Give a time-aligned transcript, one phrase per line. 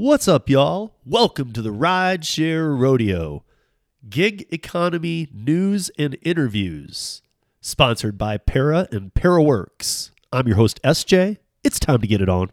[0.00, 0.94] What's up, y'all?
[1.04, 3.42] Welcome to the Rideshare Rodeo,
[4.08, 7.20] gig economy news and interviews,
[7.60, 10.12] sponsored by Para and ParaWorks.
[10.32, 11.38] I'm your host, SJ.
[11.64, 12.52] It's time to get it on.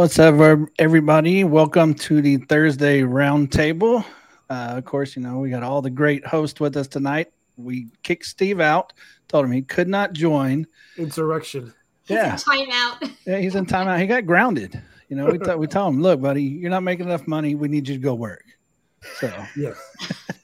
[0.00, 1.44] What's up, everybody?
[1.44, 4.02] Welcome to the Thursday Roundtable.
[4.48, 7.30] Uh, of course, you know, we got all the great hosts with us tonight.
[7.58, 8.94] We kicked Steve out,
[9.28, 10.66] told him he could not join.
[10.96, 11.74] Insurrection.
[12.06, 13.10] Yeah, He's in timeout.
[13.26, 14.00] yeah he's in timeout.
[14.00, 14.80] He got grounded.
[15.10, 17.54] You know, we, t- we told him, look, buddy, you're not making enough money.
[17.54, 18.44] We need you to go work.
[19.18, 19.76] So, Yes.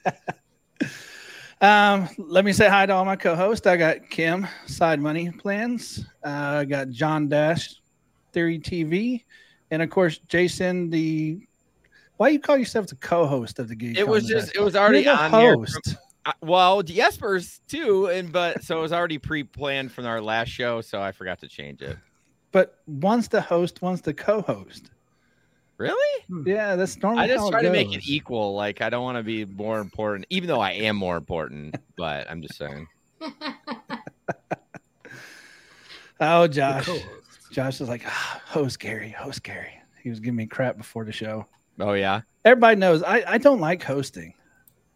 [1.61, 3.65] um, let me say hi to all my co hosts.
[3.65, 6.05] I got Kim, Side Money Plans.
[6.23, 7.73] Uh, I got John Dash,
[8.33, 9.23] Theory TV.
[9.71, 11.39] And of course, Jason, the
[12.17, 13.97] why you call yourself the co-host of the gig?
[13.97, 15.55] It was just it was already You're the on here.
[15.55, 15.73] host.
[15.83, 20.49] from- uh, well, Jesper's too, and but so it was already pre-planned from our last
[20.49, 21.97] show, so I forgot to change it.
[22.51, 24.91] but one's the host, one's the co-host.
[25.77, 26.25] Really?
[26.45, 27.23] Yeah, that's normally.
[27.23, 28.55] I just how try to make it equal.
[28.55, 31.75] Like I don't want to be more important, even though I am more important.
[31.97, 32.87] But I'm just saying.
[36.19, 36.89] Oh, Josh.
[37.61, 37.77] Co-host.
[37.79, 39.73] Josh is like, ah, host Gary, host Gary.
[40.01, 41.45] He was giving me crap before the show.
[41.79, 42.21] Oh yeah.
[42.45, 44.33] Everybody knows I, I don't like hosting.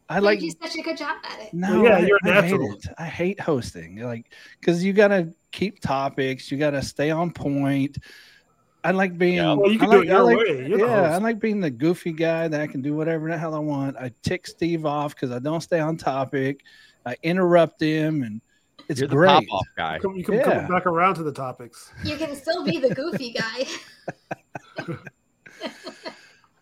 [0.10, 1.54] I But like you such a good job at it.
[1.54, 2.74] no, Well, yeah, I- you're I hate natural.
[2.74, 2.86] it.
[2.98, 3.98] I hate hosting.
[4.02, 7.98] Like because you gotta keep topics, you gotta stay on point.
[8.84, 9.36] I like being.
[9.36, 10.68] Yeah, well, you can I do it your I like- way.
[10.68, 13.54] You're yeah, I like being the goofy guy that I can do whatever the hell
[13.54, 13.96] I want.
[13.98, 16.62] I tick Steve off because I don't stay on topic.
[17.06, 18.42] I interrupt him, and
[18.92, 19.48] it's You're the great.
[19.48, 20.00] pop-off guy.
[20.00, 20.44] Come- You can Yeah.
[20.44, 21.92] come back around to the topics.
[22.04, 23.66] You can still be the goofy guy.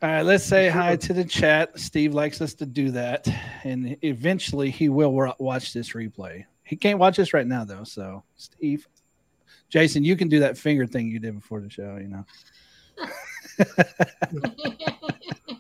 [0.02, 1.78] All right, let's say hi to the chat.
[1.78, 3.28] Steve likes us to do that,
[3.66, 6.46] and eventually he will watch this replay.
[6.64, 7.84] He can't watch this right now though.
[7.84, 8.88] So, Steve,
[9.70, 11.98] Jason, you can do that finger thing you did before the show.
[12.00, 12.26] You know,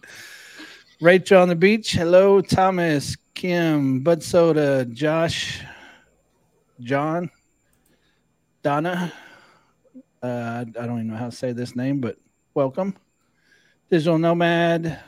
[1.02, 1.91] Rachel on the beach.
[1.91, 5.62] Hello, Thomas, Kim, Bud Soda, Josh,
[6.81, 7.29] John,
[8.63, 9.12] Donna.
[10.22, 12.17] Uh, I don't even know how to say this name, but
[12.53, 12.95] welcome.
[13.90, 15.00] Digital Nomad,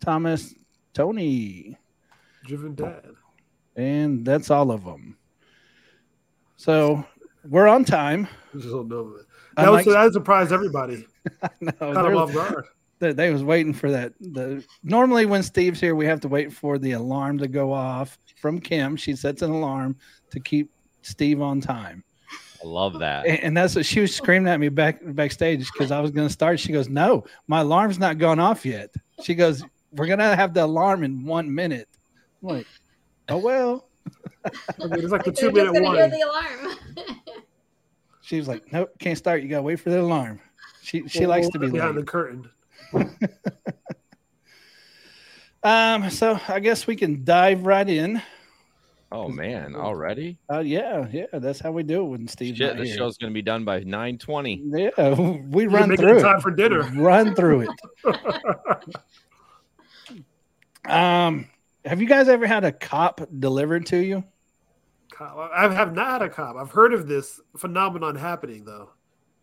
[0.00, 0.54] Thomas,
[0.94, 1.76] Tony,
[2.44, 3.04] Driven dad.
[3.76, 5.16] and that's all of them.
[6.56, 7.04] So
[7.48, 8.26] we're on time.
[8.54, 9.26] You just don't know it.
[9.56, 11.06] That was Unlike- that surprised everybody.
[11.60, 12.64] No, Caught they're- off guard.
[13.00, 14.14] they, they was waiting for that.
[14.18, 18.16] The normally when Steve's here, we have to wait for the alarm to go off
[18.40, 18.96] from Kim.
[18.96, 19.96] She sets an alarm
[20.30, 20.70] to keep
[21.02, 22.02] Steve on time,
[22.62, 23.26] I love that.
[23.26, 26.26] and, and that's what she was screaming at me back backstage because I was going
[26.26, 26.58] to start.
[26.60, 28.90] She goes, "No, my alarm's not gone off yet."
[29.22, 31.88] She goes, "We're gonna have the alarm in one minute."
[32.42, 32.66] I'm like,
[33.28, 33.88] "Oh well."
[34.46, 34.50] I
[34.80, 36.10] it's like the two minute just gonna hear warning.
[36.10, 36.76] the alarm.
[38.20, 39.42] She was like, "Nope, can't start.
[39.42, 40.38] You gotta wait for the alarm."
[40.82, 42.04] She she We'll- likes we'll to be look behind late.
[42.04, 42.50] the curtain.
[45.62, 48.22] Um, so I guess we can dive right in.
[49.10, 50.38] Oh man, already?
[50.52, 52.96] Uh, yeah, yeah, that's how we do it when Steve's Shit, not the here.
[52.98, 54.62] show's gonna be done by 9:20.
[54.66, 55.14] Yeah,
[55.48, 56.42] we You're run making through time it.
[56.42, 56.82] for dinner.
[56.94, 57.70] Run through it.
[60.84, 61.48] Um,
[61.84, 64.24] have you guys ever had a cop delivered to you?
[65.12, 66.56] Cop- I have not had a cop.
[66.56, 68.90] I've heard of this phenomenon happening though.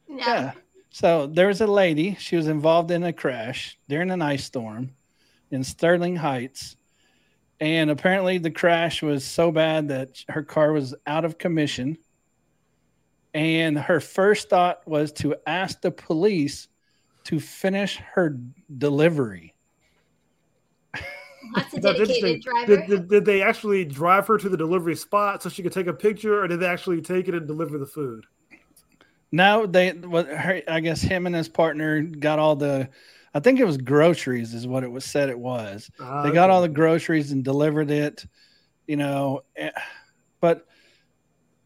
[0.07, 0.17] no.
[0.17, 0.51] Yeah.
[0.89, 2.15] So there was a lady.
[2.19, 4.91] She was involved in a crash during an ice storm
[5.51, 6.77] in Sterling Heights,
[7.59, 11.97] and apparently the crash was so bad that her car was out of commission.
[13.33, 16.67] And her first thought was to ask the police
[17.25, 18.37] to finish her
[18.77, 19.53] delivery.
[21.55, 22.41] That's a dedicated interesting.
[22.41, 22.65] driver.
[22.65, 25.87] Did, did, did they actually drive her to the delivery spot so she could take
[25.87, 28.25] a picture, or did they actually take it and deliver the food?
[29.31, 32.89] No, they what her, I guess him and his partner got all the
[33.35, 35.91] I think it was groceries is what it was said it was.
[35.99, 38.25] Ah, They got all the groceries and delivered it,
[38.87, 39.71] you know, eh,
[40.39, 40.65] but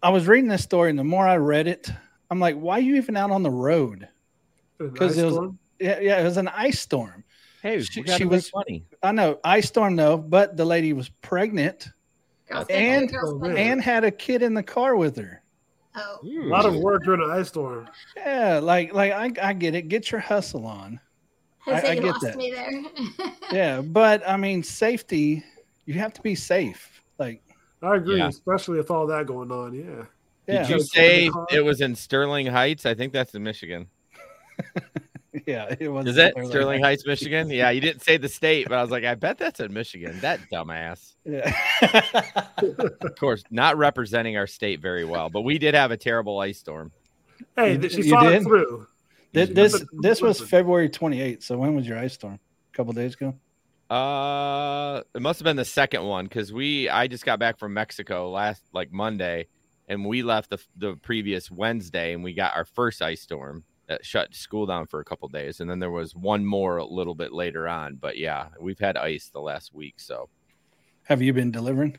[0.01, 1.91] I was reading this story and the more I read it,
[2.31, 4.07] I'm like, why are you even out on the road?
[4.79, 5.59] Because it was- storm?
[5.79, 7.23] Yeah, yeah, it was an ice storm.
[7.61, 8.83] Hey, She- we gotta she was- money.
[9.03, 11.89] I know ice storm though, but the lady was pregnant
[12.49, 13.57] And- get girls get- man.
[13.57, 15.43] and had a kid in the car with her.
[15.95, 17.87] oh, A lot of work during an ice storm.
[18.17, 19.83] Yeah, like like I, I get it.
[19.87, 20.99] Get your hustle on.
[21.73, 22.35] I- I get lost that.
[22.37, 22.83] me there.
[23.51, 25.43] Yeah, but I mean safety.
[25.85, 27.01] You have to be safe.
[27.17, 27.41] Like
[27.81, 28.27] I agree, Yeah.
[28.27, 29.73] especially with all that going on.
[29.73, 30.05] Yeah.
[30.47, 31.47] yeah, Did you say in the car.
[31.51, 32.85] it was in Sterling Heights?
[32.85, 33.87] I think that's in Michigan.
[35.47, 35.73] yeah.
[35.79, 37.49] It was Is it Sterling Heights, Michigan?
[37.49, 40.19] Yeah, you didn't say the state, but I was like, I bet that's in Michigan.
[40.19, 41.15] That dumbass.
[41.25, 41.51] Yeah.
[43.01, 46.59] Of course, not representing our state very well, but we did have a terrible ice
[46.59, 46.91] storm.
[47.55, 48.41] Hey, You she you saw did?
[48.41, 48.85] it through.
[49.33, 50.39] Th- this this was.
[50.41, 51.43] February 28th.
[51.43, 52.39] So when was your ice storm?
[52.73, 53.35] A couple days ago.
[53.93, 57.73] Uh, it must have been the second one because we I just got back from
[57.73, 59.47] Mexico last like Monday,
[59.87, 64.05] and we left the the previous Wednesday, and we got our first ice storm that
[64.05, 67.15] shut school down for a couple days, and then there was one more a little
[67.15, 67.95] bit later on.
[67.95, 70.29] But yeah, we've had ice the last week, so
[71.03, 71.97] Have you been delivering?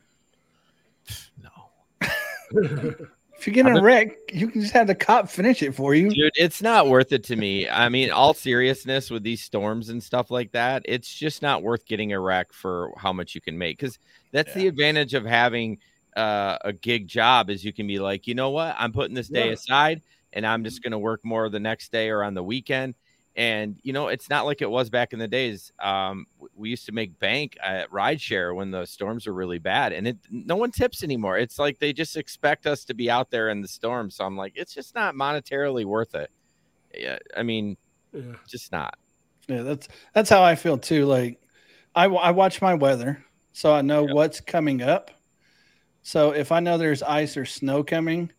[1.42, 2.06] no.
[3.40, 5.94] If you get in a wreck, you can just have the cop finish it for
[5.94, 6.10] you.
[6.10, 7.66] Dude, it's not worth it to me.
[7.66, 11.86] I mean, all seriousness with these storms and stuff like that, it's just not worth
[11.86, 13.78] getting a wreck for how much you can make.
[13.78, 13.98] Because
[14.30, 15.78] that's the advantage of having
[16.18, 19.28] uh, a gig job is you can be like, you know what, I'm putting this
[19.28, 19.54] day Yeah.
[19.54, 20.02] aside,
[20.34, 22.94] and I'm just going to work more the next day or on the weekend.
[23.40, 25.72] And you know, it's not like it was back in the days.
[25.80, 26.26] Um,
[26.56, 30.18] we used to make bank at rideshare when the storms were really bad, and it
[30.30, 31.38] no one tips anymore.
[31.38, 34.10] It's like they just expect us to be out there in the storm.
[34.10, 36.30] So I'm like, it's just not monetarily worth it.
[36.94, 37.76] Yeah, I mean,
[38.12, 38.36] Yeah.
[38.48, 38.96] just not.
[39.48, 41.06] Yeah, that's that's how I feel too.
[41.06, 41.40] Like
[41.94, 44.14] I, I watch my weather, so I know Yep.
[44.14, 45.10] what's coming up.
[46.02, 48.32] So if I know there's ice or snow coming,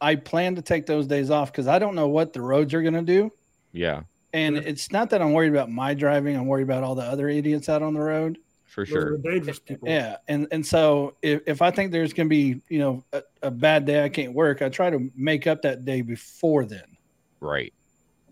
[0.00, 2.82] I plan to take those days off because I don't know what the roads are
[2.82, 3.32] going to do.
[3.72, 4.02] Yeah,
[4.32, 4.62] And Yeah.
[4.64, 7.68] it's not that I'm worried about my driving; I'm worried about all the other idiots
[7.68, 8.38] out on the road.
[8.64, 9.18] for Those are sure.
[9.18, 9.88] dangerous people.
[9.88, 13.22] Yeah, and and so if, if I think there's going to be you know a,
[13.42, 16.96] a bad day I can't work, I try to make up that day before then.
[17.40, 17.74] Right.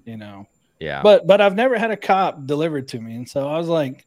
[0.07, 0.47] You know.
[0.79, 1.03] Yeah.
[1.03, 4.07] But but I've never had a cop delivered to me, and so I was like,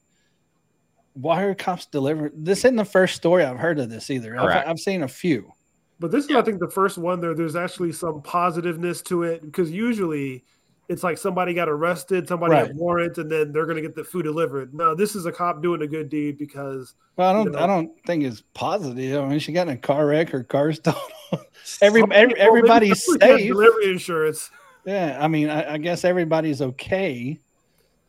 [1.13, 4.35] "Why are cops delivered?" This isn't the first story I've heard of this either.
[4.35, 4.67] I've, Correct.
[4.67, 5.51] I've seen a few.
[5.99, 7.35] But this is, I think, the first one there.
[7.35, 10.43] There's actually some positiveness to it because usually
[10.89, 12.67] it's like somebody got arrested, somebody Right.
[12.67, 14.73] had warrants, and then they're going to get the food delivered.
[14.73, 17.59] No, this is a cop doing a good deed because Well, I don't You know.
[17.59, 19.23] I don't think it's positive.
[19.23, 20.99] I mean, she got in a car wreck, her car stolen.
[21.81, 23.47] Every, every everybody's safe.
[23.47, 24.51] Delivery insurance.
[24.85, 27.39] Yeah, I mean, I, I guess everybody's okay,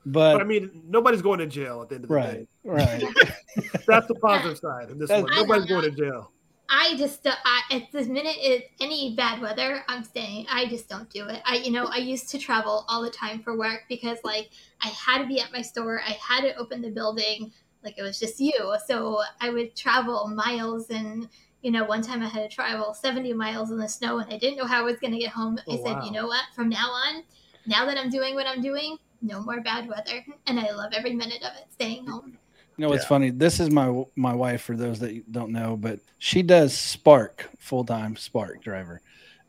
[0.05, 2.47] But but I mean, nobody's going to jail at the end of the right, day.
[2.65, 3.03] right.
[3.03, 3.75] Right.
[3.87, 5.35] That's the positive side of this That's- one.
[5.37, 6.33] Nobody's going to jail.
[6.69, 10.47] I just uh, I, at this minute, it, any bad weather, I'm staying.
[10.51, 11.43] I just don't do it.
[11.45, 14.51] I, you know, I used to travel all the time for work because like
[14.83, 16.01] I had to be at my store.
[16.01, 17.53] I had to open the building.
[17.83, 18.77] Like it was just you.
[18.87, 21.29] So I would travel miles and.
[21.63, 24.37] You know, one time I had to travel 70 miles in the snow and I
[24.37, 25.57] didn't know how I was going to get home.
[25.61, 26.05] I Oh, said, wow.
[26.05, 26.43] you know what?
[26.55, 27.23] From now on,
[27.65, 30.27] now that I'm doing what I'm doing, no more bad weather.
[30.47, 32.37] And I love every minute of it staying home.
[32.77, 33.09] You know what's Yeah.
[33.09, 33.31] funny?
[33.31, 34.63] This is my my wife.
[34.63, 39.01] For those that don't know, but she does Spark full time Spark driver,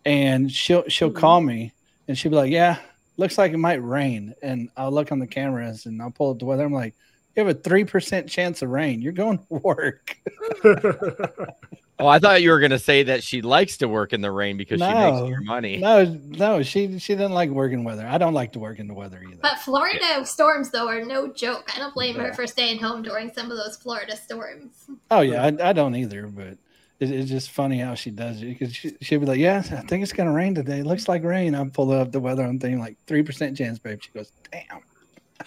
[0.06, 1.16] and she'll she'll Mhm.
[1.16, 1.74] call me
[2.08, 2.78] and she'll be like, "Yeah,
[3.18, 6.40] looks like it might rain." And I'll look on the cameras and I'll pull up
[6.40, 6.64] the weather.
[6.66, 6.94] I'm like,
[7.36, 9.02] "You have a three percent chance of rain.
[9.02, 10.18] You're going to work."
[11.98, 14.58] Oh, I thought you were gonna say that she likes to work in the rain
[14.58, 15.12] because she No.
[15.14, 15.78] makes more money.
[15.78, 18.06] no, no, she she doesn't like working weather.
[18.06, 19.40] I don't like to work in the weather either.
[19.42, 21.72] But Florida storms, though, are no joke.
[21.74, 22.24] I don't blame Yeah.
[22.24, 24.86] her for staying home during some of those Florida storms.
[25.10, 26.28] Oh yeah, I, I don't either.
[26.28, 26.58] But
[27.00, 29.82] it, it's just funny how she does it because she, she'll be like, "Yeah, I
[29.88, 30.80] think it's gonna rain today.
[30.80, 33.80] It looks like rain." I pull up the weather on thing like three percent chance,
[33.80, 34.00] babe.
[34.02, 34.82] She goes, "Damn."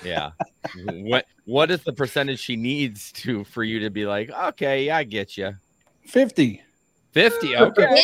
[0.05, 0.31] Yeah.
[0.87, 4.99] what What is the percentage she needs to for you to be like, okay, yeah,
[4.99, 5.52] I get you.
[6.09, 6.62] 50.
[7.12, 7.57] Fifty.
[7.57, 8.03] Oh, okay.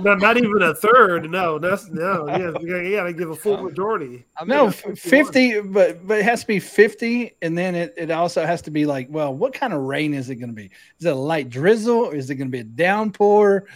[0.00, 1.30] no, not even a third.
[1.30, 2.26] No, that's no.
[2.26, 4.24] Yeah, you gotta, you gotta give a full majority.
[4.36, 4.98] I mean, No, yeah, f- 51.
[4.98, 7.36] 50, but but it has to be 50.
[7.42, 10.30] And then it, it also has to be like, well, what kind of rain is
[10.30, 10.70] it going to be?
[10.98, 12.10] Is it a light drizzle?
[12.10, 13.66] Is it going to be a downpour?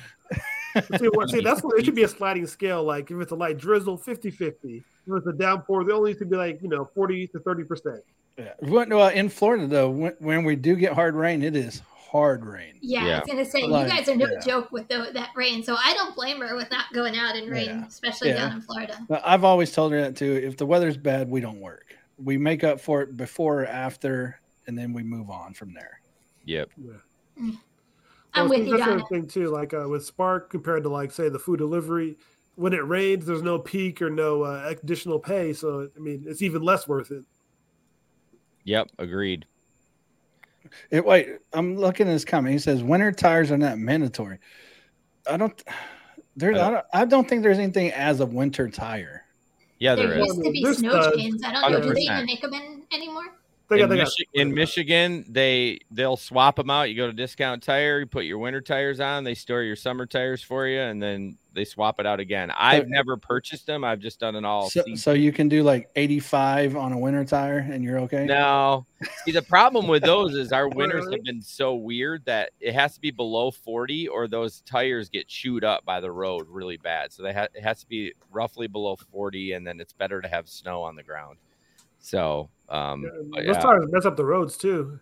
[0.98, 2.82] See, what, see, that's what it should be a sliding scale.
[2.82, 4.76] Like if it's a light drizzle, 50 50.
[4.76, 8.00] If it's a downpour, they only needs to be like, you know, 40 to 30%.
[8.36, 8.52] Yeah.
[8.60, 12.78] Well, in Florida, though, when, when we do get hard rain, it is hard rain.
[12.80, 13.18] Yeah, I Yeah.
[13.20, 14.40] was gonna say Like, you guys are no yeah.
[14.40, 17.50] joke with the, that rain, so I don't blame her with not going out in
[17.50, 17.86] rain, Yeah.
[17.86, 18.36] especially Yeah.
[18.48, 18.98] down in Florida.
[19.08, 20.32] But I've always told her that too.
[20.32, 21.94] If the weather's bad, we don't work.
[22.16, 26.00] We make up for it before or after, and then we move on from there.
[26.44, 26.70] Yep.
[27.36, 27.58] I'm
[28.34, 29.04] Well, with see, you, that's Donna.
[29.10, 29.48] thing too.
[29.48, 32.16] Like uh, with Spark compared to like say the food delivery,
[32.56, 35.52] when it rains, there's no peak or no uh, additional pay.
[35.52, 37.24] So I mean, it's even less worth it.
[38.64, 39.46] Yep, agreed.
[40.90, 42.52] It, wait, I'm looking at his comment.
[42.52, 44.38] He says winter tires are not mandatory.
[45.30, 45.62] I don't.
[46.36, 46.58] There's.
[46.58, 49.24] I don't, I don't think there's anything as a winter tire.
[49.78, 50.26] Yeah, There there is.
[50.26, 51.16] used to be There's snow studs.
[51.16, 51.42] chains.
[51.44, 51.80] I don't know.
[51.80, 53.24] Do they even make them in anymore?
[53.70, 56.88] They got, in, they got, Michi- in Michigan, they they'll swap them out.
[56.88, 60.06] You go to discount tire, you put your winter tires on, they store your summer
[60.06, 62.52] tires for you, and then they swap it out again.
[62.56, 63.82] I've never purchased them.
[63.82, 64.70] I've just done it all.
[64.70, 68.26] So, so you can do like 85 on a winter tire and you're okay.
[68.26, 68.86] No,
[69.24, 72.94] see the problem with those is our winters have been so weird that it has
[72.94, 77.12] to be below forty, or those tires get chewed up by the road really bad.
[77.12, 80.28] So they ha- it has to be roughly below forty, and then it's better to
[80.28, 81.38] have snow on the ground.
[81.98, 85.00] So, um, but those yeah, tires mess up the roads too.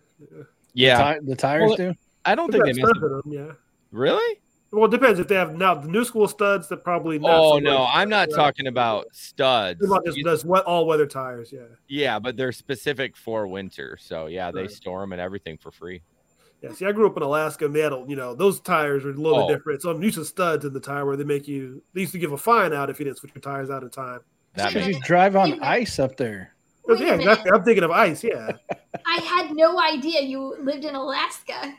[0.73, 1.93] yeah, Ti- the tires Well, do.
[2.25, 3.51] I don't think they mess studs in them, yeah.
[3.91, 4.41] really.
[4.77, 7.17] Well, it depends if they have now the new school studs that probably.
[7.19, 7.89] Not Oh so no, much.
[7.93, 8.35] I'm not Yeah.
[8.35, 9.79] talking about studs.
[9.79, 11.51] They're about just, You- just wet all weather tires.
[11.51, 13.97] Yeah, yeah, but they're specific for winter.
[13.99, 14.71] So yeah, they Right.
[14.71, 16.01] store them and everything for free.
[16.61, 16.71] yeah.
[16.73, 19.11] See, I grew up in Alaska, and they had, a- you know, those tires are
[19.11, 19.47] a little Oh.
[19.47, 19.81] bit different.
[19.81, 21.81] So I'm used to studs in the tire where they make you.
[21.93, 23.89] They used to give a fine out if you didn't switch your tires out in
[23.89, 24.21] time.
[24.55, 26.53] That Because makes you drive on ice up there.
[26.87, 27.51] Wait yeah, exactly.
[27.51, 28.23] I'm thinking of ice.
[28.23, 28.51] Yeah,
[29.05, 31.73] I had no idea you lived in Alaska.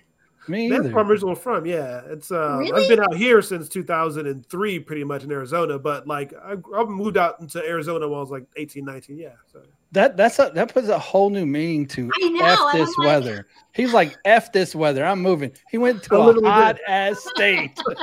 [0.49, 0.95] Me that's either.
[0.95, 1.67] where I'm originally from.
[1.67, 2.31] Yeah, it's.
[2.31, 2.83] Uh, Really?
[2.83, 5.79] I've been out here since 2003, pretty much in Arizona.
[5.79, 9.19] But like, I, I moved out into Arizona when I was like 18, 19.
[9.19, 9.63] Yeah, so
[9.93, 13.47] That that's a, that puts a whole new meaning to know, f this like- weather.
[13.75, 15.05] He's like f this weather.
[15.05, 15.53] I'm moving.
[15.71, 16.85] He went to a, literally hot did.
[16.89, 17.79] ass state.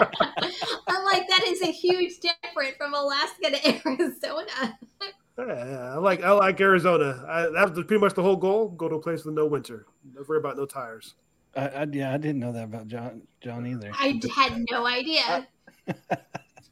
[0.87, 4.77] I'm like, that is a huge difference from Alaska to Arizona.
[5.37, 7.25] yeah, yeah, I like I like Arizona.
[7.27, 8.69] I, that was pretty much the whole goal.
[8.69, 9.85] Go to a place with no winter.
[10.13, 11.15] Don't worry about no tires.
[11.55, 13.91] I, I, yeah, I didn't know that about John John either.
[13.93, 15.47] I had no idea.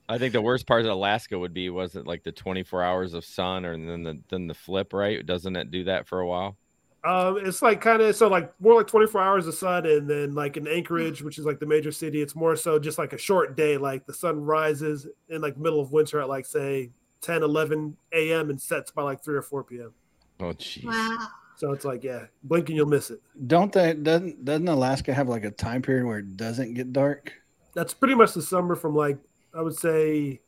[0.10, 3.14] I think the worst part of Alaska would be was it like the 24 hours
[3.14, 5.26] of sun or then the then the flip, right?
[5.26, 6.58] Doesn't it do that for a while?
[7.06, 10.36] Um, it's like kind of so like more like 24 hours of sun, and then
[10.36, 13.18] like in Anchorage, which is like the major city, it's more so just like a
[13.18, 13.78] short day.
[13.78, 18.50] Like the sun rises in like middle of winter at like say 10, 11 a.m.
[18.50, 19.94] and sets by like 3 or 4 p.m.
[20.40, 20.86] Oh jeez.
[20.86, 21.28] Wow.
[21.56, 23.22] So it's like yeah, blink and you'll miss it.
[23.48, 27.34] Don't they doesn't doesn't Alaska have like a time period where it doesn't get dark?
[27.74, 29.18] That's pretty much the summer from like
[29.56, 30.42] I would say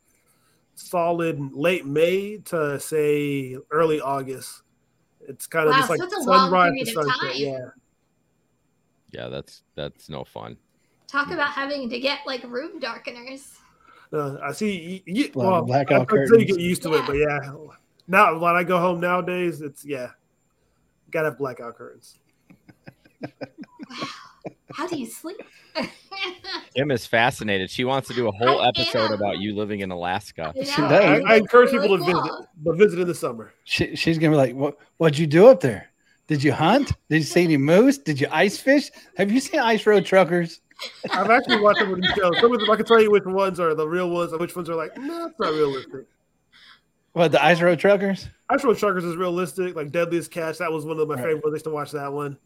[0.74, 4.62] solid late May to say early August.
[5.28, 7.20] It's kind of Wow, just like so it's a long sunrise to sunset.
[7.20, 7.32] time.
[7.34, 7.66] Yeah.
[9.12, 10.56] Yeah, that's that's no fun.
[11.06, 13.54] Talk about having to get like room darkeners.
[14.12, 15.02] Uh, I see.
[15.06, 17.38] You, you, Well, well, blackout I, I'd you get used to it, but yeah.
[18.08, 20.10] Now when I go home nowadays, it's yeah,
[21.16, 22.18] gotta have blackout curtains.
[24.72, 25.38] How do you sleep?
[26.74, 27.70] Kim is fascinated.
[27.70, 29.12] She wants to do a whole I episode am.
[29.12, 30.52] about you living in Alaska.
[30.54, 31.22] You She does.
[31.24, 32.22] I, I encourage really people to cool.
[32.22, 33.54] visit, but visit in the summer.
[33.64, 34.76] She, she's gonna be like, "What?
[34.98, 35.88] What'd you do up there?
[36.26, 36.92] Did you hunt?
[37.08, 37.96] Did you see any moose?
[37.98, 38.90] Did you ice fish?
[39.16, 40.60] Have you seen Ice Road Truckers?
[41.10, 42.38] I've actually watched some of these shows.
[42.40, 44.54] Some of them I can tell you which ones are the real ones and which
[44.54, 46.04] ones are like, no, it's not realistic.
[47.16, 48.28] What the Ice Road Truckers?
[48.50, 49.74] Ice Road Truckers is realistic.
[49.74, 51.24] Like Deadliest Catch, that was one of my Right.
[51.24, 51.54] favorite ones.
[51.54, 52.36] I used to watch that one.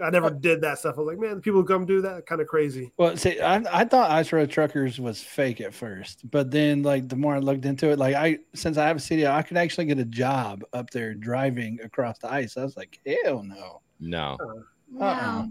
[0.00, 0.94] I never did that stuff.
[0.96, 2.92] I was like, man, people who come do that, kind of crazy.
[2.96, 7.08] Well, see, I, I thought Ice Road Truckers was fake at first, but then like
[7.08, 9.56] the more I looked into it, like I since I have a CDL, I could
[9.56, 12.56] actually get a job up there driving across the ice.
[12.56, 13.80] I was like, hell no.
[13.98, 14.36] No.
[14.40, 14.62] Uh-uh.
[14.92, 15.04] No.
[15.06, 15.46] Uh-uh.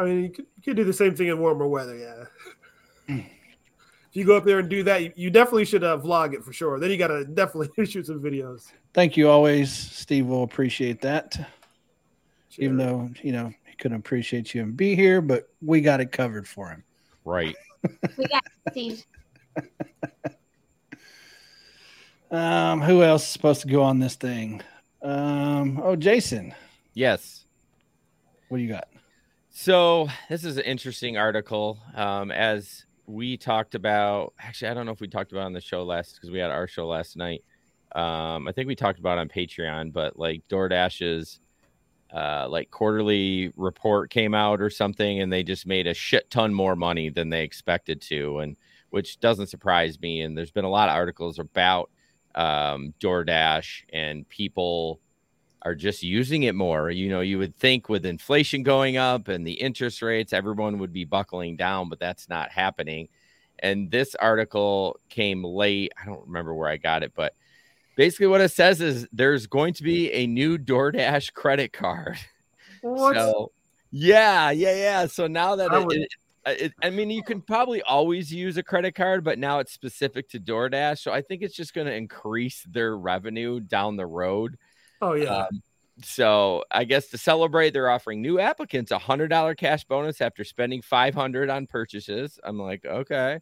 [0.00, 2.24] I mean, you could, you could do the same thing in warmer weather, yeah.
[3.14, 3.26] Mm.
[4.18, 6.42] If you go up there and do that, you, you definitely should uh, vlog it
[6.42, 6.80] for sure.
[6.80, 8.72] Then you got to definitely shoot some videos.
[8.92, 10.26] Thank you always, Steve.
[10.26, 11.38] Will appreciate that.
[12.56, 16.10] Even though you know he couldn't appreciate you and be here, but we got it
[16.10, 16.82] covered for him.
[17.24, 17.54] Right.
[18.16, 19.04] We got Steve.
[22.30, 24.60] Um, who else is supposed to go on this thing?
[25.00, 26.54] Um, oh, Jason,
[26.92, 27.46] Yes.
[28.48, 28.88] what do you got?
[29.48, 31.78] So this is an interesting article.
[31.94, 35.60] Um, as we talked about, actually, I don't know if we talked about on the
[35.60, 37.42] show last because we had our show last night.
[37.92, 41.40] Um, I think we talked about on Patreon, but like DoorDash's
[42.14, 46.52] uh, like quarterly report came out or something, and they just made a shit ton
[46.52, 48.56] more money than they expected to, and
[48.90, 50.20] which doesn't surprise me.
[50.20, 51.90] And there's been a lot of articles about
[52.34, 55.00] um, DoorDash and people
[55.62, 56.90] are just using it more.
[56.90, 60.92] You know, you would think with inflation going up and the interest rates, everyone would
[60.92, 63.08] be buckling down, but that's not happening.
[63.60, 65.92] And this article came late.
[66.00, 67.34] I don't remember where I got it, but
[67.96, 72.18] basically what it says is there's going to be a new DoorDash credit card.
[72.82, 73.16] What?
[73.16, 73.50] So,
[73.90, 75.06] yeah, yeah, yeah.
[75.06, 76.08] So now that I it,
[76.46, 79.72] it, it, I mean, you can probably always use a credit card, but now it's
[79.72, 81.00] specific to DoorDash.
[81.00, 84.56] So I think it's just going to increase their revenue down the road.
[85.00, 85.46] Oh, yeah.
[85.46, 85.62] Um,
[86.02, 90.44] so I guess to celebrate, they're offering new applicants a hundred dollar cash bonus after
[90.44, 92.38] spending five hundred on purchases.
[92.44, 93.40] I'm like, okay.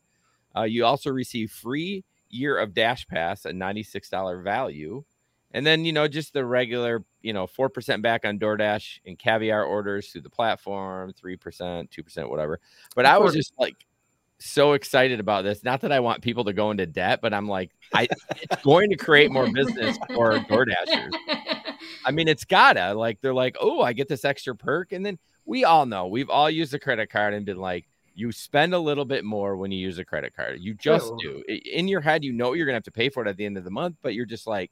[0.57, 5.05] Uh, you also receive free year of Dash Pass, a ninety six dollar value,
[5.53, 9.19] and then you know just the regular, you know, four percent back on DoorDash and
[9.19, 12.61] caviar orders through the platform, three percent, two percent, whatever.
[12.95, 13.77] But I was just like
[14.39, 15.65] so excited about this.
[15.65, 18.09] Not that I want people to go into debt, but I'm like, I
[18.41, 21.13] it's going to create more business for DoorDashers.
[22.05, 25.19] I mean, it's gotta like they're like, oh, I get this extra perk, and then
[25.45, 28.79] we all know we've all used a credit card and been like, you spend a
[28.79, 30.59] little bit more when you use a credit card.
[30.61, 31.31] You just Yeah.
[31.49, 31.55] do.
[31.73, 33.57] In your head, you know you're gonna have to pay for it at the end
[33.59, 34.71] of the month, but you're just like,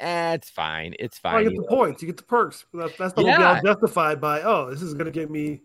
[0.00, 1.44] eh, it's fine, it's Oh, fine.
[1.44, 2.02] you get the points.
[2.02, 2.64] You get the perks.
[2.74, 3.60] That's, that's the Yeah.
[3.64, 4.42] justified by.
[4.42, 5.62] Oh, this is going to get me.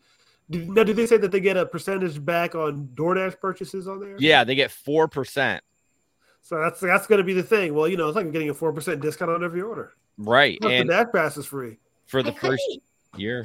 [0.50, 4.00] Did, now, do they say that they get a percentage back on DoorDash purchases on
[4.00, 4.16] there?
[4.18, 5.63] Yeah, they get four percent.
[6.42, 7.74] So that's that's going to be the thing.
[7.74, 9.94] Well, you know, it's like getting a four percent discount on every order.
[10.18, 11.77] Right, Plus, and the Dash Pass is free.
[12.06, 12.82] for the could first be-
[13.22, 13.44] year,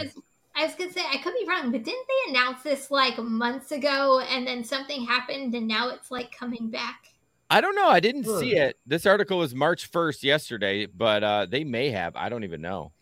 [0.54, 3.73] I was gonna say I could be wrong, but didn't they announce this like months
[3.73, 7.09] ago, and then something happened, and now it's like coming back?
[7.50, 7.88] I don't know.
[7.88, 8.38] I didn't Huh.
[8.40, 8.78] see it.
[8.87, 12.14] This article was March first yesterday, but uh, they may have.
[12.16, 12.92] I don't even know.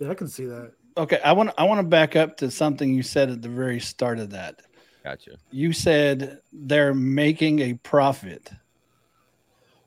[0.00, 0.72] Yeah, I can see that.
[0.96, 3.80] Okay, I want I want to back up to something you said at the very
[3.80, 4.62] start of that.
[5.02, 5.32] Gotcha.
[5.50, 8.50] You said they're making a profit.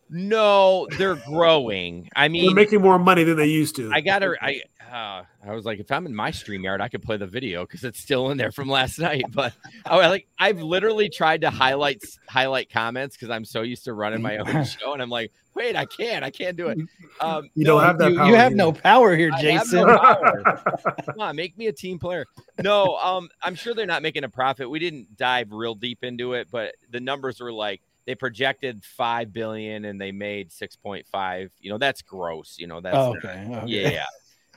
[0.10, 2.10] No, they're growing.
[2.16, 3.92] I mean, They're making more money than they used to.
[3.94, 4.62] I got to I
[4.92, 7.84] uh, I was like, if I'm in my StreamYard, I could play the video because
[7.84, 9.26] it's still in there from last night.
[9.32, 9.54] But
[9.86, 14.22] I like I've literally tried to highlight highlight comments because I'm so used to running
[14.22, 16.78] my own show, and I'm like, wait, I can't, I can't do it.
[17.20, 18.58] Um, You don't have that You, power you have here.
[18.58, 19.88] no power here, I have Jason.
[19.88, 20.62] no power.
[21.06, 22.26] Come on, make me a team player.
[22.62, 24.70] No, um, I'm sure they're not making a profit.
[24.70, 29.34] We didn't dive real deep into it, but the numbers were like they projected five
[29.34, 31.52] billion and they made six point five.
[31.60, 32.56] You know, that's gross.
[32.58, 33.48] You know, that's Oh, not- okay.
[33.64, 33.94] okay.
[33.94, 34.06] yeah.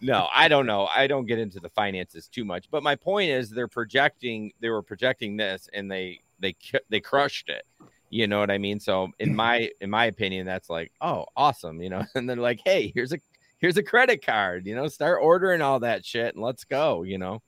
[0.03, 0.87] No, I don't know.
[0.87, 4.53] I don't get into the finances too much, but my point is they're projecting.
[4.61, 6.55] They were projecting this, and they they
[6.89, 7.65] they crushed it.
[8.11, 8.81] You know what I mean?
[8.81, 9.37] So in mm-hmm.
[9.37, 11.81] my in my opinion, that's like, oh, awesome.
[11.81, 13.19] You know, and they're like, hey, here's a
[13.59, 14.67] here's a credit card.
[14.67, 17.05] You know, start ordering all that shit and let's go.
[17.05, 17.41] You know,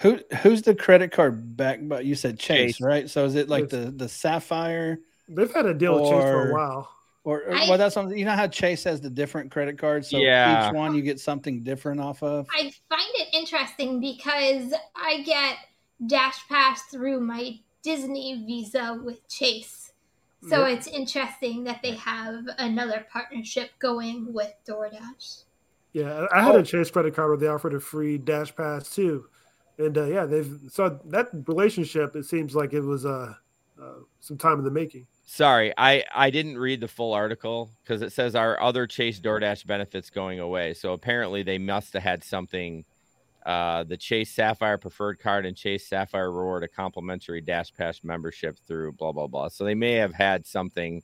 [0.00, 1.80] Who who's the credit card back?
[1.82, 2.80] But you said Chase, Chase.
[2.80, 3.08] right?
[3.08, 3.70] So is it like Yes.
[3.70, 6.90] the the Sapphire They've had a deal with Chase for a while.
[7.24, 7.78] or, or- I- well?
[7.78, 8.18] That's something.
[8.18, 10.68] You know how Chase has the different credit cards, so Yeah.
[10.68, 12.46] each one you get something different off of.
[12.52, 15.56] I find it interesting because I get
[16.06, 19.79] Dash Pass through my Disney Visa with Chase.
[20.48, 20.78] So Yep.
[20.78, 25.44] it's interesting that they have another partnership going with DoorDash.
[25.92, 28.94] Yeah, I I had a Chase credit card where they offered a free Dash Pass
[28.94, 29.26] too,
[29.78, 32.14] and uh, yeah, they've so that relationship.
[32.16, 33.34] It seems like it was uh,
[33.80, 35.06] uh some time in the making.
[35.26, 39.66] sorry, I I didn't read the full article because it says our other Chase DoorDash
[39.66, 40.74] benefits going away.
[40.74, 42.84] So apparently they must have had something.
[43.46, 48.58] Uh, the Chase Sapphire Preferred Card and Chase Sapphire Reward a complimentary Dash Pass membership
[48.66, 49.48] through blah blah blah.
[49.48, 51.02] So they may have had something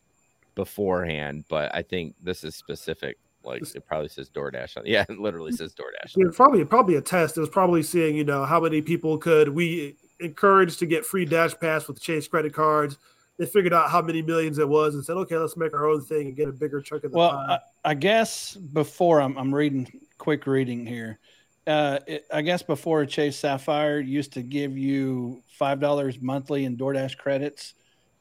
[0.55, 3.19] beforehand, but I think this is specific.
[3.43, 4.77] Like it probably says DoorDash.
[4.77, 6.17] On, yeah, it literally says DoorDash.
[6.17, 7.37] Yeah, probably probably a test.
[7.37, 11.25] It was probably seeing you know how many people could we encourage to get free
[11.25, 12.99] Dash Pass with Chase credit cards.
[13.39, 16.03] They figured out how many millions it was and said, okay, let's make our own
[16.03, 17.59] thing and get a bigger chunk of the Well, pie.
[17.85, 21.19] I, I guess before I'm, I'm reading quick reading here.
[21.67, 26.77] Uh, it, I guess before Chase Sapphire used to give you five dollars monthly in
[26.77, 27.75] DoorDash credits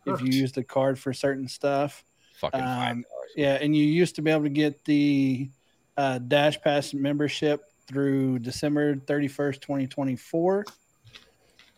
[0.05, 2.03] if you used the card for certain stuff.
[2.39, 3.05] Fucking Um, dollars.
[3.35, 5.49] Yeah, and you used to be able to get the
[5.97, 10.65] uh, Dash Pass membership through December 31st, 2024.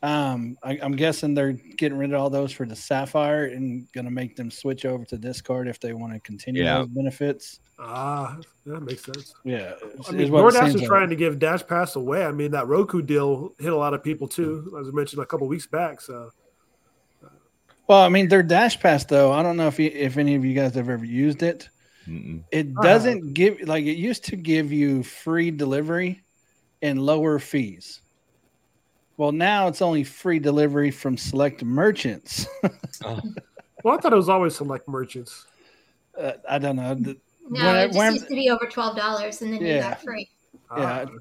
[0.03, 4.05] Um, I, I'm guessing they're getting rid of all those for the Sapphire and going
[4.05, 6.79] to make them switch over to this card if they want to continue Yeah.
[6.79, 7.59] those benefits.
[7.79, 9.33] ah, that makes sense.
[9.43, 9.73] Yeah,
[10.07, 10.87] I mean, what it DoorDash seems is like.
[10.87, 12.25] trying to give Dash Pass away.
[12.25, 15.25] I mean, that Roku deal hit a lot of people too, as I mentioned a
[15.25, 15.99] couple weeks back.
[16.01, 16.31] So
[17.87, 19.31] Well, I mean, their Dash Pass though.
[19.31, 21.69] I don't know if you, if any of you guys have ever used it.
[22.07, 22.43] Mm-mm.
[22.51, 26.21] It doesn't give like it used to give you free delivery
[26.81, 28.01] and lower fees.
[29.17, 32.47] Well, now it's only free delivery from select merchants.
[33.05, 33.19] Oh,
[33.83, 35.45] well, I thought it was always select merchants.
[36.19, 37.17] uh, I don't know, The-
[37.49, 39.79] No, When I- it just when- used to be over twelve dollars, and then you
[39.79, 40.29] got free.
[40.53, 40.59] Yeah.
[40.69, 41.13] Ah, okay.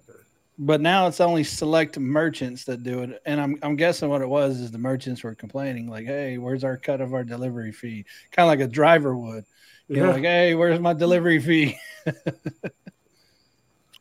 [0.59, 3.21] but now it's only select merchants that do it.
[3.27, 6.65] And I'm I'm guessing what it was is the merchants were complaining like, "Hey, where's
[6.65, 9.45] our cut of our delivery fee?" Kind of like a driver would.
[9.89, 10.13] You know, Yeah.
[10.15, 11.79] like, "Hey, where's my delivery fee?"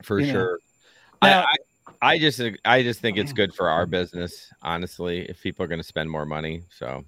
[0.04, 0.60] for You sure.
[1.22, 1.56] Now- I, I
[2.06, 5.22] I just I just think it's good for our business, honestly.
[5.22, 7.04] If people are going to spend more money, so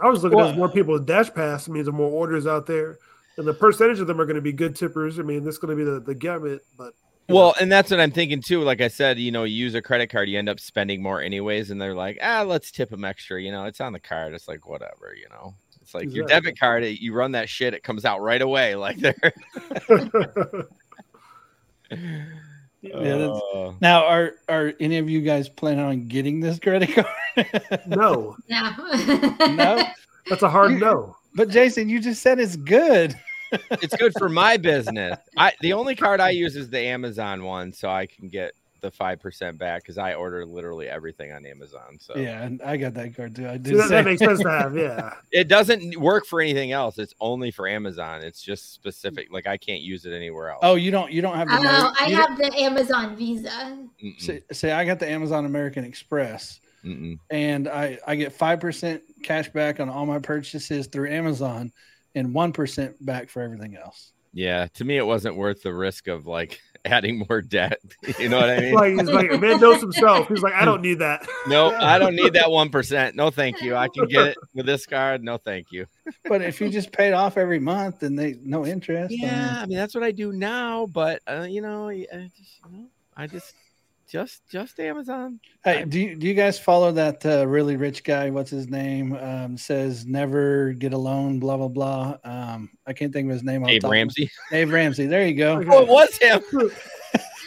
[0.00, 1.68] I was looking Well- at more people with Dash Pass.
[1.68, 2.98] Means there more orders out there,
[3.36, 5.18] and the percentage of them are going to be good tippers.
[5.18, 6.94] I mean, this is going to be the the gamut, but
[7.28, 8.62] Well, and that's what I'm thinking too.
[8.62, 11.20] Like I said, you know, you use a credit card, you end up spending more
[11.20, 13.42] anyways, and they're like, ah, let's tip them extra.
[13.42, 14.32] You know, it's on the card.
[14.34, 15.12] It's like whatever.
[15.16, 16.84] You know, it's like your debit card.
[16.84, 18.74] You run that shit, it comes out right away.
[18.76, 19.16] Like they're.
[22.82, 26.94] Yeah, that's- Uh, Now, are are any of you guys planning on getting this credit
[26.94, 27.06] card?
[27.86, 28.70] no, no.
[29.54, 29.82] no.
[30.28, 31.16] that's a hard no.
[31.34, 33.16] But Jason, you just said it's good.
[33.52, 35.18] it's good for my business.
[35.36, 38.90] I the only card I use is the Amazon one, so I can get the
[38.90, 41.98] five percent back because I order literally everything on Amazon.
[42.00, 43.48] So Yeah, and I got that card too.
[43.48, 44.76] I See, did that, say that makes sense to have.
[44.76, 46.98] Yeah, it doesn't work for anything else.
[46.98, 48.22] It's only for Amazon.
[48.22, 49.32] It's just specific.
[49.32, 50.60] Like I can't use it anywhere else.
[50.62, 53.16] Oh, you don't you don't have the Oh, Ameri- I you don't- have the Amazon
[53.16, 53.78] Visa.
[54.18, 57.18] Say, say I got the Amazon American Express mm-mm.
[57.30, 61.72] and I I get 5% cash back on all my purchases through Amazon
[62.14, 64.12] and 1% back for everything else.
[64.32, 67.80] Yeah, to me, it wasn't worth the risk of like adding more debt.
[68.18, 68.74] You know what I mean?
[68.74, 70.28] like he's like man knows himself.
[70.28, 71.26] He's like, I don't need that.
[71.46, 73.16] no, I don't need that one percent.
[73.16, 73.76] No, thank you.
[73.76, 75.22] I can get it with this card.
[75.22, 75.86] No, thank you.
[76.24, 79.78] But if you just paid off every month and they no interest, Yeah, I mean
[79.78, 80.86] that's what I do now.
[80.86, 83.54] But uh, you know, I I just you know, I just
[84.10, 85.38] just just Amazon.
[85.64, 88.30] Hey, do you, do you guys follow that uh, really rich guy?
[88.30, 89.14] What's his name?
[89.14, 91.38] Um, says never get a loan.
[91.38, 92.16] Blah blah blah.
[92.24, 93.62] Um, I can't think of his name.
[93.62, 94.30] off the Dave Ramsey.
[94.50, 95.06] Dave Ramsey.
[95.06, 95.62] There you go.
[95.70, 96.42] Oh, it was him.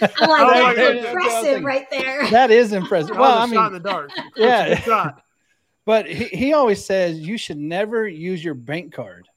[0.01, 2.27] I'm Oh like, that's impressive right there.
[2.31, 3.17] That is impressive.
[3.17, 4.11] Well, I was a shot in mean, the dark.
[4.37, 4.69] Yeah.
[4.69, 5.23] Good shot.
[5.85, 9.27] but he, he always says you should never use your bank card.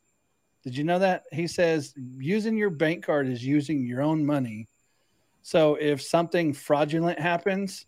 [0.63, 1.25] Did you know that?
[1.33, 4.69] He says using your bank card is using your own money.
[5.47, 7.87] So if something fraudulent happens,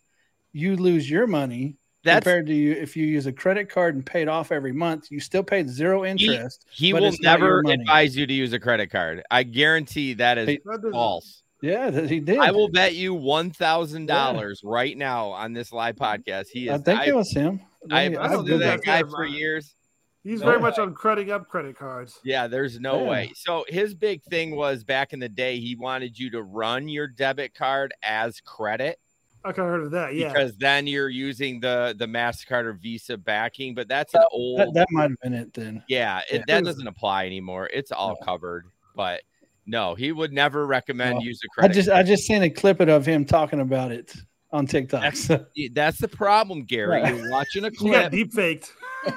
[0.53, 4.05] you lose your money That's compared to you if you use a credit card and
[4.05, 5.11] paid off every month.
[5.11, 6.65] You still paid zero interest.
[6.71, 9.23] he but will it's not your never advise you to use a credit card.
[9.29, 11.43] I guarantee that is Hey, false.
[11.61, 12.39] Yeah, he did.
[12.39, 16.45] I will bet you one thousand dollars right now on this live podcast.
[16.53, 16.79] He uh, is.
[16.79, 17.59] I think I, it was him.
[17.91, 19.75] I, have me- I I don't don't do think that guy for years.
[20.23, 20.63] He's No very way.
[20.63, 22.19] much on credit up credit cards.
[22.23, 23.09] Yeah, there's no Yeah.
[23.09, 23.31] way.
[23.35, 27.07] So his big thing was back in the day, he wanted you to run your
[27.07, 28.99] debit card as credit
[29.45, 30.15] I kind of heard of that.
[30.15, 33.73] Yeah, because then you're using the the Mastercard or Visa backing.
[33.73, 34.59] But that's an old.
[34.59, 35.81] That, that might have been it then.
[35.87, 36.55] yeah, it, Yeah.
[36.59, 37.69] that doesn't apply anymore.
[37.73, 38.25] It's all Yeah.
[38.25, 38.65] covered.
[38.97, 39.21] But
[39.65, 41.71] no, he would never recommend Well, use a I credit.
[41.71, 44.13] I just I just seen a clip of him talking about it
[44.51, 45.03] on TikTok.
[45.03, 46.99] That's- So, that's the problem, Gary.
[46.99, 47.13] Yeah.
[47.13, 48.11] You're watching a he got clip.
[48.11, 48.73] deep faked.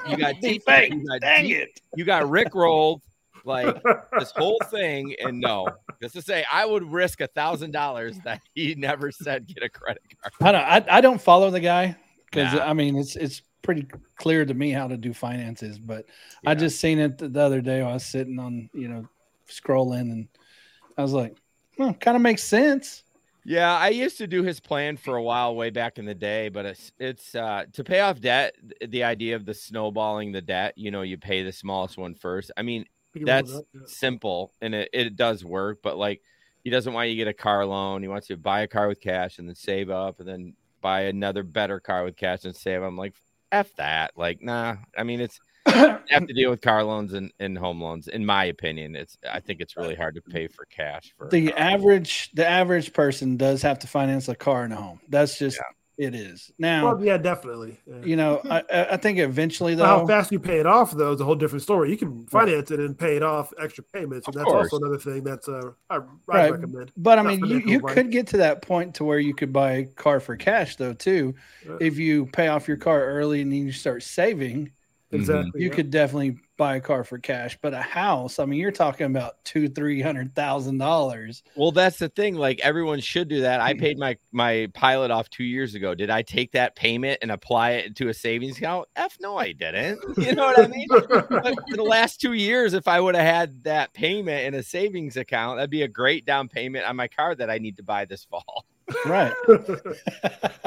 [0.09, 0.93] You got deep fake.
[0.93, 1.81] You got, Dang deep- it.
[1.95, 3.01] you got Rick rolled
[3.45, 3.75] like
[4.19, 5.67] this whole thing, and no,
[6.01, 9.69] just to say, I would risk a thousand dollars that he never said get a
[9.69, 10.33] credit card.
[10.41, 12.65] I don't I, I don't follow the guy because Nah.
[12.65, 13.85] I mean it's it's pretty
[14.17, 16.05] clear to me how to do finances, but
[16.45, 17.81] I just seen it the other day.
[17.81, 19.07] While I was sitting on you know
[19.49, 20.27] scrolling and
[20.97, 21.35] I was like,
[21.77, 23.03] hmm, well, kind of makes sense.
[23.45, 26.49] Yeah, I used to do his plan for a while way back in the day,
[26.49, 30.77] but it's it's uh to pay off debt, the idea of the snowballing the debt,
[30.77, 32.51] you know, you pay the smallest one first.
[32.55, 33.81] I mean, that's those up, yeah.
[33.85, 36.21] simple and it, it does work, but like
[36.63, 38.01] he doesn't want you to get a car loan.
[38.01, 40.53] He wants you to buy a car with cash and then save up and then
[40.81, 42.81] buy another better car with cash and save.
[42.81, 43.13] I'm like,
[43.51, 44.11] F that.
[44.15, 44.77] Like, nah.
[44.97, 45.39] I mean, it's
[46.09, 48.07] have to deal with car loans and, and home loans.
[48.07, 51.47] In my opinion, it's I think it's really hard to pay for cash for the
[51.49, 51.57] car.
[51.57, 54.99] average the average person does have to finance a car and a home.
[55.09, 55.59] That's just
[55.95, 56.51] it is.
[56.57, 57.79] Now, Well, yeah, definitely.
[57.85, 58.01] Yeah.
[58.03, 61.13] you know, I I I think eventually But how fast you pay it off, though,
[61.13, 61.91] is a whole different story.
[61.91, 64.97] You can finance it and pay it off extra payments, and Of that's also another
[64.97, 66.51] thing that's uh, I, I Right.
[66.51, 66.91] recommend.
[66.97, 67.95] But I mean, you, you right?
[67.95, 70.93] could get to that point to where you could buy a car for cash though
[70.93, 71.35] too.
[71.67, 71.77] Yeah.
[71.79, 74.71] If you pay off your car early and then you start saving,
[75.13, 75.21] Mm-hmm.
[75.21, 75.61] Exactly.
[75.61, 75.75] you yeah.
[75.75, 77.57] could definitely buy a car for cash.
[77.61, 81.43] But a house, I mean, you're talking about two, three hundred thousand dollars.
[81.55, 82.35] Well, that's the thing.
[82.35, 83.61] Like everyone should do that.
[83.61, 83.81] I mm-hmm.
[83.81, 85.93] paid my my pilot off two years ago.
[85.93, 88.87] Did I take that payment and apply it to a savings account?
[88.95, 89.99] F no, I didn't.
[90.23, 90.87] You know what I mean?
[90.87, 95.17] for the last two years, if I would have had that payment in a savings
[95.17, 98.05] account, that'd be a great down payment on my car that I need to buy
[98.05, 98.65] this fall.
[99.05, 99.33] Right.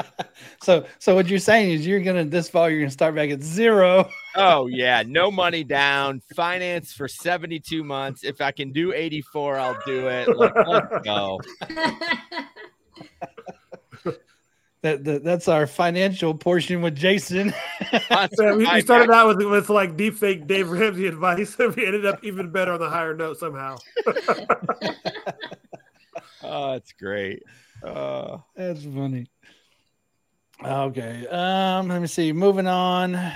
[0.61, 3.41] so so what you're saying is you're gonna this fall you're gonna start back at
[3.41, 4.09] zero.
[4.35, 8.23] Oh yeah, no money down, finance for 72 months.
[8.23, 10.35] If I can do 84, I'll do it.
[10.35, 11.39] Like, let's go.
[14.83, 17.51] That, that that's our financial portion with Jason.
[17.91, 21.83] Yeah, we, we started out with with like deep fake Dave Ramsey advice, and we
[21.83, 23.77] ended up even better on the higher note somehow.
[26.49, 27.43] Oh, it's great.
[27.83, 29.27] Uh, That's funny.
[30.63, 31.27] Okay.
[31.27, 32.31] Um, let me see.
[32.33, 33.33] Moving on.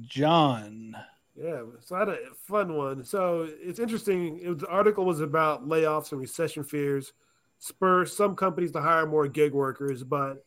[0.00, 0.96] John.
[1.36, 3.04] Yeah, so I had a fun one.
[3.04, 4.38] So it's interesting.
[4.40, 7.12] It was, the article was about layoffs and recession fears.
[7.58, 10.44] spur some companies to hire more gig workers, but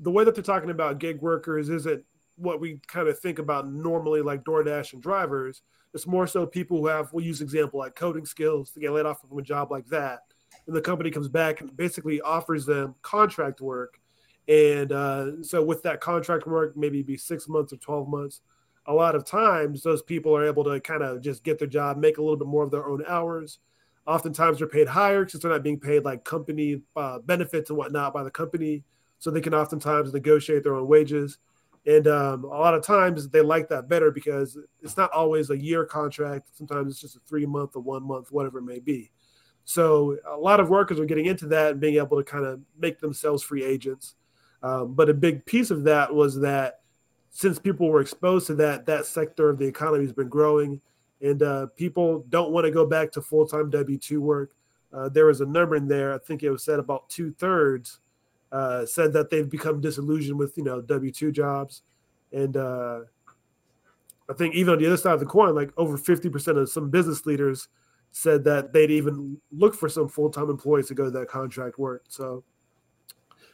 [0.00, 2.04] the way that they're talking about gig workers isn't
[2.36, 5.62] what we kind of think about normally, like DoorDash and drivers.
[5.94, 9.06] It's more so people who have, we'll use example like coding skills to get laid
[9.06, 10.20] off from a job like that.
[10.68, 13.98] And the company comes back and basically offers them contract work.
[14.46, 18.42] And uh, so with that contract work, maybe be six months or 12 months,
[18.86, 21.96] a lot of times those people are able to kind of just get their job,
[21.96, 23.58] make a little bit more of their own hours.
[24.06, 28.12] Oftentimes they're paid higher because they're not being paid like company uh, benefits and whatnot
[28.12, 28.84] by the company.
[29.18, 31.38] So they can oftentimes negotiate their own wages.
[31.86, 35.58] And um, a lot of times they like that better because it's not always a
[35.58, 36.50] year contract.
[36.52, 39.10] Sometimes it's just a three month or one month, whatever it may be.
[39.68, 42.58] So a lot of workers are getting into that and being able to kind of
[42.78, 44.14] make themselves free agents.
[44.62, 46.80] Um, but a big piece of that was that
[47.28, 50.80] since people were exposed to that, that sector of the economy has been growing,
[51.20, 54.52] and uh, people don't want to go back to full time W two work.
[54.90, 56.14] Uh, there was a number in there.
[56.14, 58.00] I think it was said about two thirds
[58.50, 61.82] uh, said that they've become disillusioned with you know W two jobs,
[62.32, 63.00] and uh,
[64.30, 66.70] I think even on the other side of the coin, like over fifty percent of
[66.70, 67.68] some business leaders
[68.10, 71.78] said that they'd even look for some full time employees to go to that contract
[71.78, 72.04] work.
[72.08, 72.42] So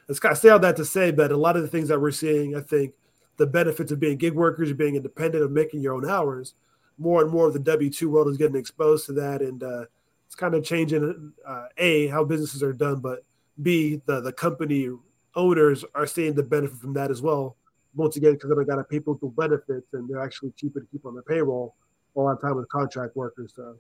[0.08, 2.00] it's kind of say all that to say that a lot of the things that
[2.00, 2.94] we're seeing, I think,
[3.36, 6.54] the benefits of being gig workers, being independent, of making your own hours,
[6.98, 9.84] more and more of the W two world is getting exposed to that, and uh,
[10.26, 13.24] it's kind of changing uh, a how businesses are done, but
[13.62, 14.88] B, the, the company
[15.34, 17.56] owners are seeing the benefit from that as well.
[17.96, 19.00] Once again, because they've got to pay
[19.36, 21.74] benefits and they're actually cheaper to keep on the payroll
[22.16, 23.52] a lot of time with contract workers.
[23.54, 23.76] So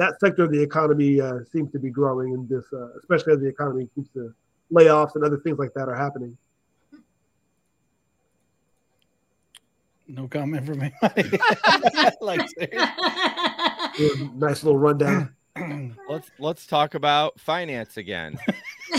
[0.00, 3.40] that sector of the economy uh, seems to be growing in this, uh, especially as
[3.40, 4.32] the economy keeps the
[4.72, 6.36] layoffs and other things like that are happening.
[10.08, 10.90] No comment from me.
[12.22, 12.40] like,
[14.34, 15.34] nice little rundown.
[16.08, 18.38] let's let's talk about finance again.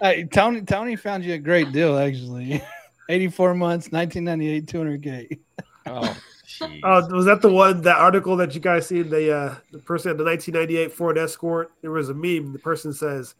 [0.00, 2.62] hey, Tony, Tony found you a great deal actually.
[3.10, 5.38] 84 months, 1998, 200k.
[5.86, 6.16] Oh,
[6.60, 9.10] uh, was that the one that article that you guys seen?
[9.10, 11.72] The uh, the person at the 1998 Ford Escort.
[11.82, 12.52] There was a meme.
[12.52, 13.34] The person says,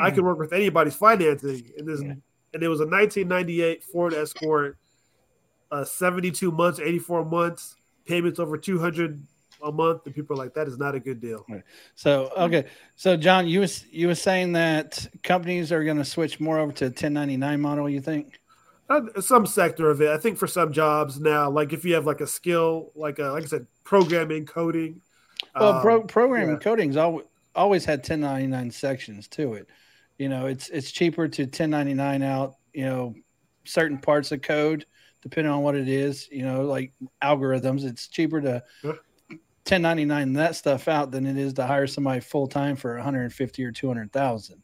[0.00, 2.14] "I can work with anybody's financing," and this, yeah.
[2.52, 4.78] and it was a 1998 Ford Escort,
[5.70, 9.20] uh, 72 months, 84 months, payments over 200
[9.62, 11.44] a month, and people are like, that is not a good deal.
[11.94, 16.40] So okay, so John, you was you were saying that companies are going to switch
[16.40, 17.88] more over to 1099 model.
[17.88, 18.40] You think?
[18.88, 20.10] Uh, some sector of it.
[20.10, 23.24] I think for some jobs now, like if you have like a skill, like a,
[23.24, 25.00] like I said, programming, coding.
[25.58, 26.60] Well, um, pro- programming, yeah.
[26.60, 29.68] coding's always always had 1099 sections to it.
[30.18, 32.56] You know, it's it's cheaper to 1099 out.
[32.72, 33.14] You know,
[33.64, 34.86] certain parts of code
[35.24, 36.28] depending on what it is.
[36.30, 36.92] You know, like
[37.22, 42.46] algorithms, it's cheaper to 1099 that stuff out than it is to hire somebody full
[42.46, 44.62] time for 150 or 200,000.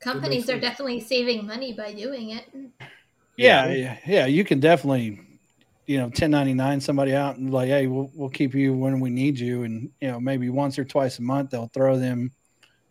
[0.00, 2.44] Companies are definitely saving money by doing it.
[3.36, 4.26] Yeah, yeah, yeah.
[4.26, 5.20] You can definitely,
[5.86, 9.38] you know, 1099 somebody out and like, hey, we'll we'll keep you when we need
[9.38, 12.30] you, and you know, maybe once or twice a month they'll throw them,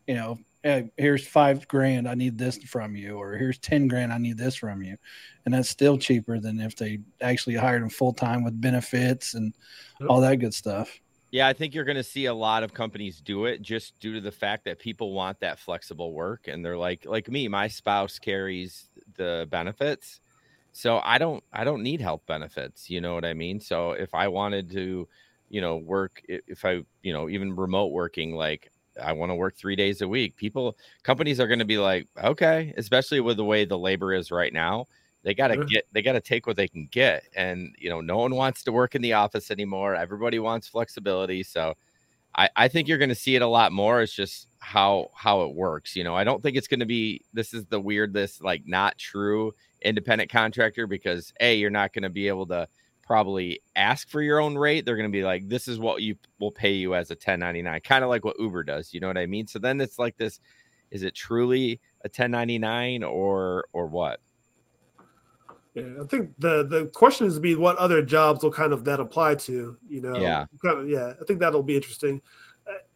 [0.08, 4.14] you know, hey, here's five grand, I need this from you, or here's ten grand,
[4.14, 4.98] I need this from you,
[5.46, 9.54] and that's still cheaper than if they actually hired them full time with benefits and
[10.10, 11.00] all that good stuff.
[11.32, 14.14] Yeah, I think you're going to see a lot of companies do it just due
[14.14, 17.68] to the fact that people want that flexible work and they're like like me, my
[17.68, 20.22] spouse carries the benefits.
[20.74, 23.60] So I don't I don't need health benefits, you know what I mean?
[23.60, 25.08] So if I wanted to,
[25.50, 29.56] you know, work if I, you know, even remote working like I want to work
[29.56, 33.46] 3 days a week, people companies are going to be like, "Okay," especially with the
[33.46, 34.88] way the labor is right now
[35.24, 35.64] they got to yeah.
[35.70, 38.62] get they got to take what they can get and you know no one wants
[38.64, 41.74] to work in the office anymore everybody wants flexibility so
[42.36, 45.42] i i think you're going to see it a lot more it's just how how
[45.44, 48.14] it works you know i don't think it's going to be this is the weird
[48.14, 52.68] this like not true independent contractor because a you're not going to be able to
[53.02, 56.16] probably ask for your own rate they're going to be like this is what you
[56.40, 59.18] will pay you as a 1099 kind of like what uber does you know what
[59.18, 60.40] i mean so then it's like this
[60.90, 64.20] is it truly a 1099 or or what
[65.76, 68.86] yeah, I think the the question is to be what other jobs will kind of
[68.86, 69.76] that apply to.
[69.88, 71.14] You know, yeah, kind of, yeah.
[71.20, 72.22] I think that'll be interesting.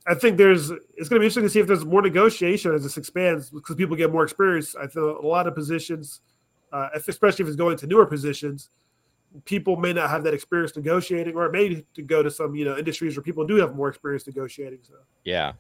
[0.06, 2.84] I think there's it's going to be interesting to see if there's more negotiation as
[2.84, 4.76] this expands because people get more experience.
[4.76, 6.22] I feel a lot of positions,
[6.72, 8.70] uh, especially if it's going to newer positions,
[9.46, 12.78] people may not have that experience negotiating, or maybe to go to some you know
[12.78, 14.80] industries where people do have more experience negotiating.
[14.84, 15.54] So yeah,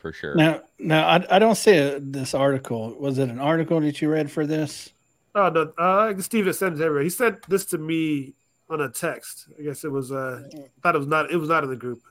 [0.00, 0.34] for sure.
[0.34, 2.94] Now, now I, I don't see a, this article.
[2.98, 4.90] Was it an article that you read for this?
[5.34, 7.02] Oh no, uh, Steve sent it everywhere.
[7.02, 8.34] He sent this to me
[8.70, 9.48] on a text.
[9.58, 10.12] I guess it was.
[10.12, 10.48] Uh,
[10.82, 11.30] thought it was not.
[11.30, 12.02] It was not in the group.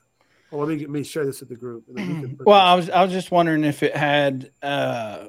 [0.50, 1.84] Well, let me let me share this with the group.
[1.88, 5.26] and then we can Well, I was I was just wondering if it had uh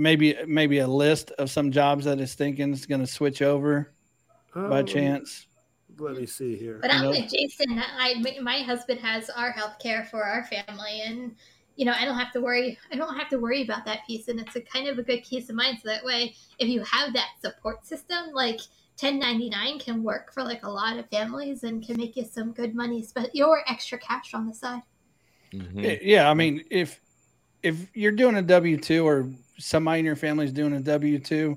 [0.00, 3.92] maybe maybe a list of some jobs that it's thinking it's going to switch over
[4.56, 5.46] Uh, by chance.
[5.98, 6.78] Let me see here.
[6.80, 7.78] But I'm with Jason.
[7.78, 11.36] I my- my husband has our health care for our family, and
[11.76, 12.78] you know I don't have to worry.
[12.90, 15.22] I don't have to worry about that piece, and it's a kind of a good
[15.22, 15.78] peace of mind.
[15.82, 18.60] So that way, if you have that support system, like
[18.96, 22.74] 1099 can work for like a lot of families and can make you some good
[22.74, 24.82] money, but your extra cash on the side.
[25.52, 26.00] Mhm.
[26.02, 27.00] Yeah, I mean, if
[27.62, 29.28] if you're doing a W two or
[29.60, 31.56] somebody in your family is doing a W two,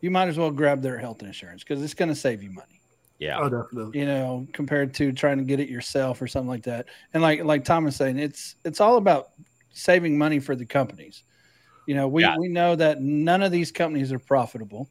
[0.00, 2.80] you might as well grab their health insurance because it's going to save you money.
[3.18, 3.38] Yeah.
[3.38, 3.98] Oh, definitely.
[4.00, 6.86] You know, compared to trying to get it yourself or something like that.
[7.12, 9.30] And like like Tom was saying, it's it's all about
[9.72, 11.22] saving money for the companies.
[11.86, 12.36] You know, we Yeah.
[12.38, 14.88] we know that none of these companies are profitable.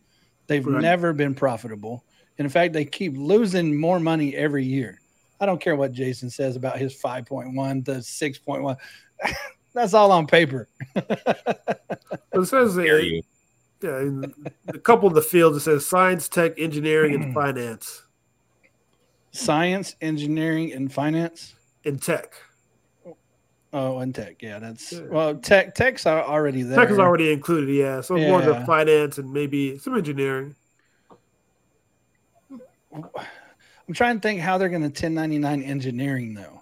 [0.48, 0.82] They've Right.
[0.82, 2.04] never been profitable.
[2.38, 5.02] And in fact, they keep losing more money every year.
[5.42, 8.78] I don't care what Jason says about his 5.1 to 6.1.
[9.80, 10.68] That's all on paper.
[12.32, 13.22] It says uh, you.
[13.82, 14.34] yeah, in
[14.68, 18.04] a couple of the fields it says science, tech, engineering, and finance.
[19.32, 21.56] Science, engineering, and finance.
[21.84, 22.34] In tech,
[23.74, 24.42] Oh, and tech.
[24.42, 25.02] Yeah, that's Yeah.
[25.10, 25.76] well, tech.
[25.76, 26.78] Tech's are already there.
[26.78, 27.74] tech is already included.
[27.74, 30.56] Yeah, so more of the finance and maybe some engineering.
[32.94, 36.59] I'm trying to think how they're going to 1099 engineering though.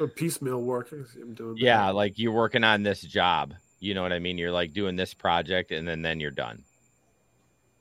[0.00, 0.88] Or piecemeal work.
[0.92, 1.60] I see them doing that.
[1.60, 3.54] Yeah, like you're working on this job.
[3.80, 4.38] You know what I mean?
[4.38, 6.64] You're like doing this project and then then you're done.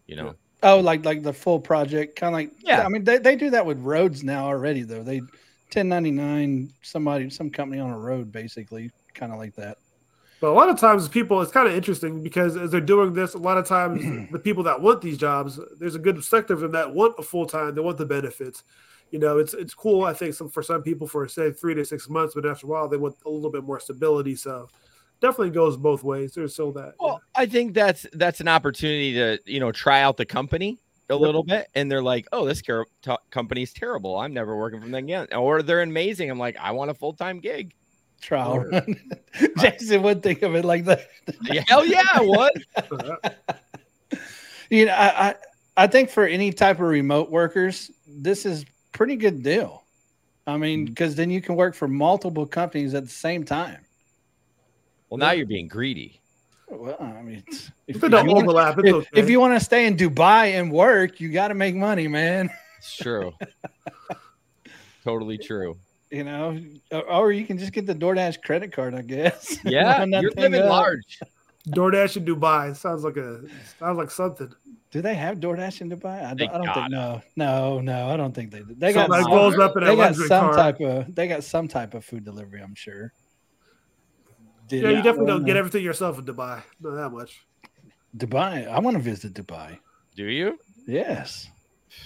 [0.08, 0.36] You know?
[0.62, 2.86] Oh, like like the full project, kind of like Yeah.
[2.86, 5.04] I mean, they, they do that with roads now already though.
[5.04, 9.78] They 1099 somebody some company on a road basically, kind of like that.
[10.42, 13.34] But a lot of times, people, it's kind of interesting because as they're doing this,
[13.34, 16.62] a lot of times the people that want these jobs, there's a good sector of
[16.62, 18.64] them that want a full time, they want the benefits.
[19.12, 20.04] You know, it's it's cool.
[20.04, 22.70] I think some for some people for say three to six months, but after a
[22.70, 24.36] while, they want a little bit more stability.
[24.36, 24.70] So
[25.20, 26.34] definitely goes both ways.
[26.34, 26.94] There's still that.
[27.00, 27.06] yeah.
[27.08, 30.78] Well, I think that's that's an opportunity to you know try out the company
[31.10, 34.16] a little bit, and they're like, "Oh, this car- t- company's terrible.
[34.18, 36.30] I'm never working from them again." Or they're amazing.
[36.30, 37.74] I'm like, "I want a full time gig."
[38.22, 38.96] Trial Or- run.
[39.60, 41.08] Jason would think of it like that.
[41.44, 43.32] Yeah, Hell yeah, I would.
[44.70, 45.36] You know, I, I
[45.78, 49.84] I think for any type of remote workers, this is pretty good deal.
[50.48, 50.94] I mean, mm-hmm.
[50.94, 53.80] because then you can work for multiple companies at the same time.
[55.10, 56.22] Well, now you're being greedy.
[56.68, 59.08] Well, I mean, if, if if they don't you wanna- overlap, if, okay.
[59.14, 62.50] if you want to stay in Dubai and work, you got to make money, man.
[62.78, 63.34] It's true.
[65.04, 65.78] totally true.
[66.12, 66.60] You know,
[66.92, 69.58] or, or you can just get the DoorDash credit card, I guess.
[69.64, 70.70] Yeah, Run you're living up.
[70.70, 71.20] large.
[71.70, 73.42] DoorDash in Dubai sounds like a
[73.80, 74.52] sounds like something.
[74.92, 76.26] Do they have DoorDash in Dubai?
[76.26, 76.90] I don't, I don't think gotta.
[76.90, 78.10] no, no, no.
[78.10, 78.74] I don't think they do.
[78.76, 80.54] They got Somebody some, rolls up in they got some car.
[80.54, 82.62] type of they got some type of food delivery.
[82.62, 83.14] I'm sure.
[84.68, 86.64] Did Yeah, you not definitely don't get everything yourself in Dubai.
[86.80, 87.46] Not that much.
[88.18, 88.68] Dubai.
[88.68, 89.78] I want to visit Dubai.
[90.16, 90.58] Do you?
[90.88, 91.48] Yes,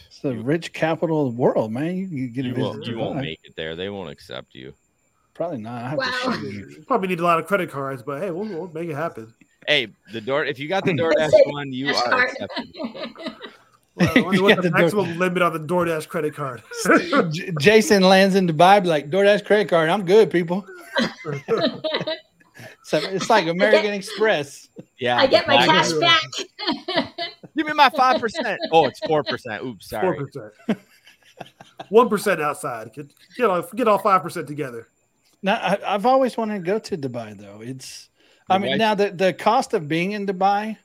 [0.08, 1.96] it's the rich capital of the world, man.
[1.96, 2.68] You can get a You visit.
[2.70, 2.86] won't.
[2.86, 3.78] You won't make it there.
[3.78, 4.74] They won't accept you.
[5.34, 5.84] Probably not.
[5.84, 6.06] I have Wow.
[6.06, 6.84] to shoot you.
[6.86, 9.34] Probably need a lot of credit cards, but hey, we'll, we'll make it happen.
[9.68, 10.46] Hey, the door.
[10.46, 12.30] If you got the DoorDash one, you Cash are card.
[12.30, 12.76] accepted.
[13.96, 16.64] Well, I wonder what the the door- maximum limit on the DoorDash credit card.
[17.32, 19.88] J- Jason lands in Dubai, be like DoorDash credit card.
[19.88, 20.66] I'm good, people.
[22.84, 24.70] So it's like American Express.
[24.98, 25.18] Yeah.
[25.18, 26.24] I get my I- cash back.
[27.56, 28.60] Give me my five percent.
[28.72, 29.64] Oh, it's four percent.
[29.64, 30.18] Oops, sorry.
[30.18, 30.80] Four percent.
[31.90, 32.94] One percent outside.
[32.94, 34.88] Get get all get five percent together.
[35.44, 37.60] Now, I, I've always wanted to go to Dubai, though.
[37.62, 38.10] It's,
[38.54, 40.78] I mean, now the, the cost of being in Dubai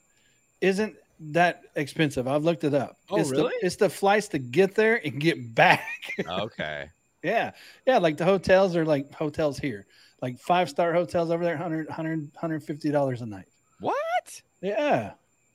[0.60, 2.26] isn't that expensive.
[2.28, 2.96] I've looked it up.
[3.10, 3.52] Oh, it's really?
[3.60, 5.86] The, it's the flights to get there and get back.
[6.28, 6.90] Okay.
[7.22, 7.52] yeah.
[7.86, 7.98] Yeah.
[7.98, 9.86] Like the hotels are like hotels here,
[10.22, 13.46] like five star hotels over there, 100 100 $150 a night.
[13.80, 14.42] What?
[14.60, 15.12] Yeah.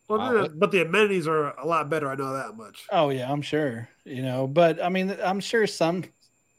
[0.10, 0.48] Well, Wow.
[0.54, 2.10] but the amenities are a lot better.
[2.10, 2.86] I know that much.
[2.92, 3.88] Oh yeah, I'm sure.
[4.04, 6.04] You know, but I mean, I'm sure some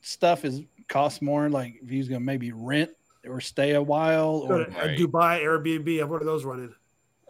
[0.00, 1.50] stuff is costs more.
[1.50, 2.90] Like if he's gonna maybe rent
[3.28, 4.98] or stay a while, Go or to a Right.
[4.98, 6.08] Dubai Airbnb.
[6.08, 6.74] What are those running?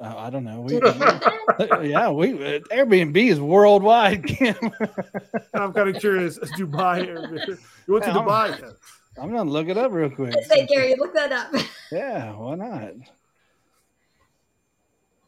[0.01, 0.61] uh, I don't know.
[0.67, 1.21] We, Do they have
[1.59, 1.81] that?
[1.85, 4.25] yeah, we uh, Airbnb is worldwide.
[5.55, 6.39] I'm kind of curious.
[6.39, 7.07] Dubai.
[7.07, 7.59] Airbnb.
[7.87, 8.75] You went to Yeah, I'm- Dubai?
[9.17, 10.35] I'm gonna look it up real quick.
[10.47, 11.55] Say, Gary, look that up.
[11.93, 12.95] Yeah, why not?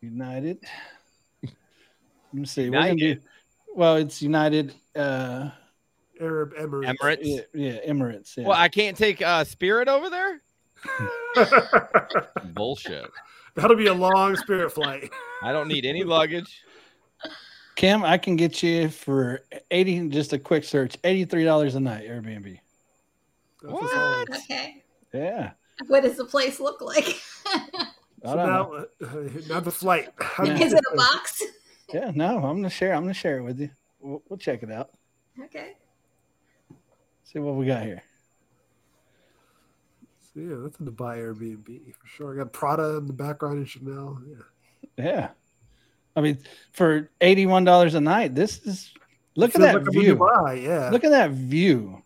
[0.01, 0.59] United.
[1.43, 1.53] Let
[2.33, 2.69] me see.
[2.69, 3.17] We're do,
[3.75, 4.75] well, it's United.
[4.95, 5.51] Uh,
[6.21, 6.97] Arab Emirates.
[6.97, 7.19] Emirates.
[7.23, 8.37] yeah, yeah, Emirates.
[8.37, 8.49] Yeah.
[8.49, 10.43] Well, I can't take uh, Spirit over there.
[12.55, 13.11] Bullshit.
[13.55, 15.11] That'll be a long spirit flight.
[15.43, 16.63] I don't need any luggage.
[17.75, 20.09] Kim, I can get you for eighty.
[20.09, 22.59] Just a quick search, eighty-three dollars a night Airbnb.
[23.63, 24.31] That's What?
[24.45, 24.83] Okay.
[25.13, 25.53] Yeah.
[25.89, 27.21] What does the place look like?
[27.47, 27.61] I
[28.25, 28.87] So don't now, know.
[29.03, 30.09] uh, now the flight.
[30.19, 30.59] How Yeah.
[30.59, 31.43] Is it a box?
[31.93, 32.95] Yeah, no, I'm gonna share.
[32.95, 33.71] I'm gonna share it with you.
[34.01, 34.91] We'll, we'll check it out.
[35.45, 35.73] Okay.
[37.25, 38.03] See what we got here.
[40.37, 42.35] So, yeah, that's a Dubai Airbnb for sure.
[42.35, 44.21] I got Prada in the background and Chanel.
[44.29, 45.05] Yeah.
[45.05, 45.29] Yeah.
[46.15, 46.39] I mean,
[46.73, 48.93] for eighty-one dollars a night, this is
[49.35, 50.17] look at that like view.
[50.17, 50.91] Dubai, yeah.
[50.91, 52.03] Look at that view.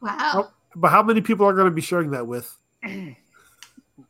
[0.00, 0.50] Wow.
[0.76, 2.56] but how many people are going to be sharing that with?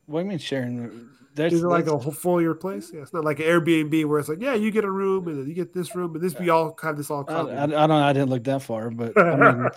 [0.07, 1.09] What do you mean sharing?
[1.35, 2.91] There's, Is it like a whole full year place?
[2.93, 5.41] Yeah, it's not like an Airbnb where it's like, yeah, you get a room and
[5.41, 7.67] then you get this room and this we all have this all I, I, I
[7.67, 7.91] don't.
[7.91, 9.71] I didn't look that far, but I mean,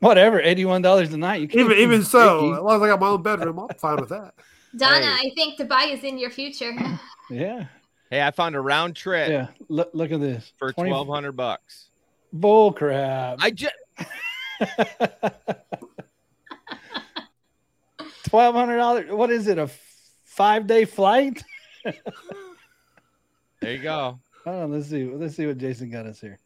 [0.00, 0.40] whatever.
[0.40, 1.40] Eighty-one dollars a night.
[1.40, 2.52] You can't Even even so, picky.
[2.54, 4.34] as long as I got my own bedroom, I'm fine with that.
[4.76, 5.30] Donna, Hey.
[5.30, 6.72] I think Dubai is in your future.
[7.30, 7.66] Yeah.
[8.08, 9.48] Hey, I found a round trip Yeah.
[9.68, 9.90] Look.
[9.94, 10.52] Look at this.
[10.58, 11.88] for twelve hundred bucks.
[12.32, 13.38] Bull crap.
[13.40, 13.74] I just
[18.24, 19.10] Twelve hundred dollars.
[19.10, 19.58] What is it?
[19.58, 19.68] A
[20.24, 21.42] five-day flight?
[23.60, 24.18] there you go.
[24.44, 25.04] Oh, let's see.
[25.04, 26.38] Let's see what Jason got us here.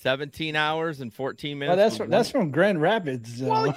[0.00, 1.76] Seventeen hours and fourteen minutes.
[1.76, 3.42] Well, that's from, that's from Grand Rapids.
[3.42, 3.76] uh, Well,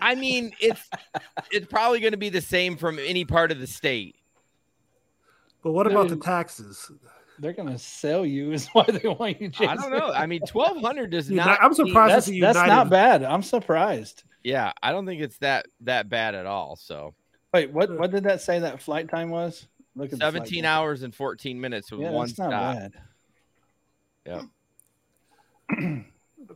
[0.00, 0.80] I mean, it's
[1.50, 4.16] it's probably going to be the same from any part of the state.
[5.62, 6.90] But what about the taxes?
[7.40, 8.50] they're gonna sell you.
[8.52, 9.48] Is why they want you.
[9.48, 9.68] Jason.
[9.68, 10.10] I don't know.
[10.12, 11.62] I mean, twelve hundred does Uni- not.
[11.62, 13.22] I'm surprised That's it's a that's not bad.
[13.22, 14.22] I'm surprised.
[14.42, 16.76] Yeah, I don't think it's that that bad at all.
[16.76, 17.14] So
[17.52, 17.96] Wait, what?
[17.98, 19.66] What did that say that flight time was?
[19.94, 22.74] Look at seventeen hours and fourteen minutes with Yeah, one that's not stop.
[22.76, 22.92] bad.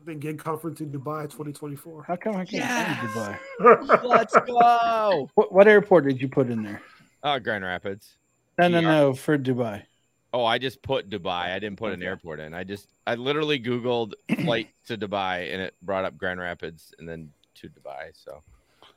[0.05, 2.05] Big gig conference in Dubai 2024.
[2.05, 3.39] How come I can't find Yes.
[3.61, 4.03] Dubai?
[4.05, 5.29] Let's go.
[5.35, 6.83] What, what airport did you put in there?
[7.23, 8.17] Oh, Grand Rapids.
[8.59, 9.85] No, no, no, for Dubai.
[10.33, 11.53] Oh, I just put Dubai.
[11.53, 12.53] I didn't put an airport in.
[12.55, 17.09] I just I literally Googled flight to Dubai and it brought up Grand Rapids and
[17.09, 18.11] then to Dubai.
[18.15, 18.43] So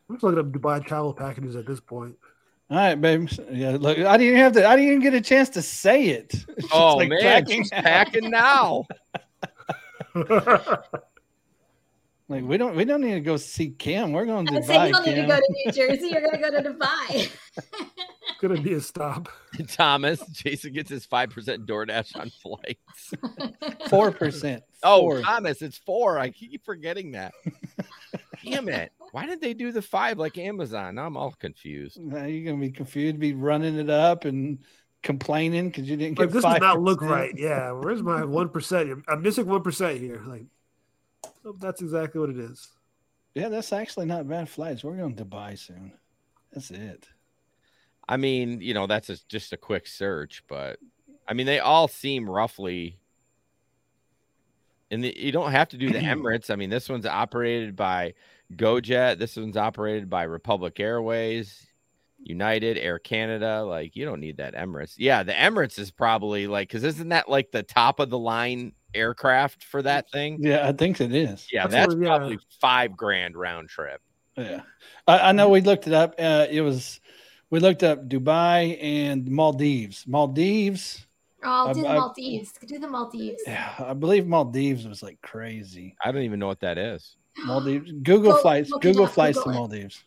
[0.09, 2.16] I'm just looking up Dubai travel packages at this point.
[2.72, 3.30] All right, babe.
[3.51, 4.66] Yeah, look, I didn't even have to.
[4.68, 6.34] I didn't even get a chance to say it.
[6.57, 7.84] It's Oh like man, packing she's out.
[7.84, 8.86] packing now.
[12.28, 14.11] Like we don't, we don't need to go see Kim.
[14.11, 14.86] We're going to I said Dubai.
[14.88, 16.07] you don't need to go to New Jersey.
[16.07, 17.30] You're going to go to Dubai.
[18.41, 19.30] Gonna be a stop.
[19.70, 23.13] Thomas, Jason gets his five percent DoorDash on flights.
[23.89, 24.63] Four percent.
[24.84, 26.20] Oh, Thomas, it's four.
[26.20, 27.34] I keep forgetting that.
[28.43, 28.91] Damn it!
[29.11, 30.95] Why did they do the five like Amazon?
[30.95, 31.99] Now I'm all confused.
[32.01, 34.59] Now you're gonna be confused, be running it up and
[35.05, 36.33] complaining because you didn't Like get.
[36.33, 37.33] this does not look right.
[37.37, 39.03] Yeah, where's my one percent?
[39.07, 40.21] I'm missing one percent here.
[40.25, 40.43] Like,
[41.61, 42.67] that's exactly what it is.
[43.35, 44.83] Yeah, that's actually not bad flights.
[44.83, 45.93] We're going to Dubai soon.
[46.51, 47.07] That's it.
[48.07, 50.79] I mean, you know, that's a, just a quick search, but
[51.27, 52.99] I mean, they all seem roughly.
[54.91, 56.49] And the, you don't have to do the Emirates.
[56.49, 58.13] I mean, this one's operated by
[58.53, 59.17] GoJet.
[59.17, 61.67] This one's operated by Republic Airways,
[62.26, 63.63] United, Air Canada.
[63.63, 64.95] Like, you don't need that Emirates.
[64.97, 68.73] Yeah, the Emirates is probably like, because isn't that like the top of the line
[68.93, 70.39] aircraft for that thing?
[70.41, 71.47] Yeah, I think it is.
[71.51, 72.07] Yeah, That's that's, what- yeah.
[72.17, 74.01] probably five grand round trip.
[74.38, 74.61] Yeah,
[75.07, 75.47] I, I know.
[75.49, 76.15] We looked it up.
[76.19, 76.99] Uh, it was
[77.51, 80.05] we looked up Dubai and Maldives.
[80.07, 81.05] Maldives.
[81.43, 82.51] Oh, do the I- I- Maldives.
[82.65, 83.43] Do the Maldives.
[83.47, 85.95] Yeah, I believe Maldives was like crazy.
[86.03, 87.15] I don't even know what that is.
[87.45, 87.91] Maldives.
[88.03, 88.71] Google Go- flights.
[88.82, 89.57] Google flights Google to.
[89.59, 90.03] Maldives.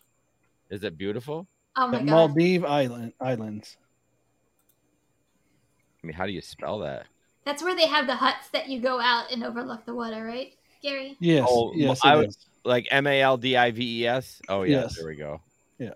[0.69, 1.47] Is it beautiful?
[1.81, 2.31] Oh my The god.
[2.35, 3.77] Maldive island islands.
[6.03, 7.07] I mean, how do you spell that?
[7.45, 10.53] That's where they have the huts that you go out and overlook the water, right,
[10.83, 11.17] Gary?
[11.21, 11.47] Yes.
[11.49, 12.01] Oh, yes.
[12.05, 14.43] I it would- Like M A L D I V E S.
[14.49, 14.97] Oh yeah, Yes.
[14.97, 15.41] there we go.
[15.79, 15.93] Yeah.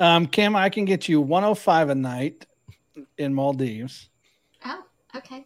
[0.00, 2.46] Um, Kim, I can get you 105 a night
[3.18, 4.08] in Maldives.
[4.64, 4.82] Oh,
[5.14, 5.44] okay.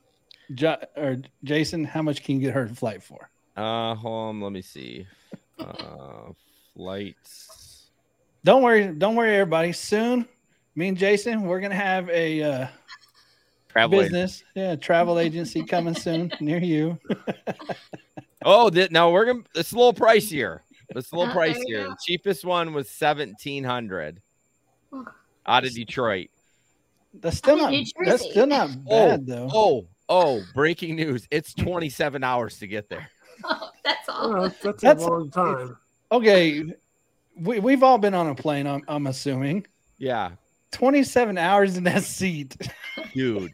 [0.54, 3.28] Jo- or Jason, how much can you get her a flight for?
[3.56, 5.06] Uh, hold on, let me see.
[5.58, 6.32] Uh,
[6.74, 7.65] flights.
[8.46, 9.72] Don't worry, don't worry, everybody.
[9.72, 10.24] Soon,
[10.76, 12.66] me and Jason, we're gonna have a uh,
[13.68, 13.98] Travel.
[13.98, 14.12] agent.
[14.12, 16.96] business, yeah, travel agency coming soon near you.
[18.48, 19.42] Oh, th- no, we're gonna.
[19.56, 20.60] It's a little pricier.
[20.90, 21.88] It's a little Oh, there pricier.
[21.88, 24.22] The cheapest one was seventeen hundred
[25.46, 26.28] out of Detroit.
[27.14, 27.74] That's still not.
[28.04, 29.48] That's still not bad though.
[29.52, 30.42] Oh, oh!
[30.54, 31.26] Breaking news!
[31.32, 33.10] It's twenty-seven hours to get there.
[33.42, 34.36] Oh, that's all.
[34.36, 35.76] Oh, that's, that's, That's- a long time.
[36.12, 36.62] Okay,
[37.36, 38.66] we we've all been on a plane.
[38.66, 39.66] I'm I'm assuming
[39.98, 40.32] Yeah,
[40.72, 42.56] 27 hours in that seat.
[43.14, 43.52] dude.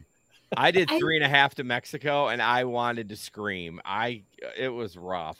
[0.55, 3.81] I did three and a half to Mexico, and I wanted to scream.
[3.83, 4.23] I.
[4.57, 5.39] It was rough.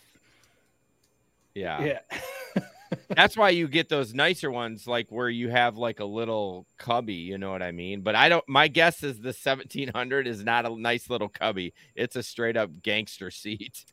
[1.53, 1.83] Yeah.
[1.83, 2.63] yeah.
[3.09, 7.13] That's why you get those nicer ones, like where you have like a little cubby.
[7.13, 8.01] You know what I mean?
[8.01, 8.47] But I don't.
[8.47, 11.73] My guess is the seventeen hundred is not a nice little cubby.
[11.95, 13.85] It's a straight up gangster seat.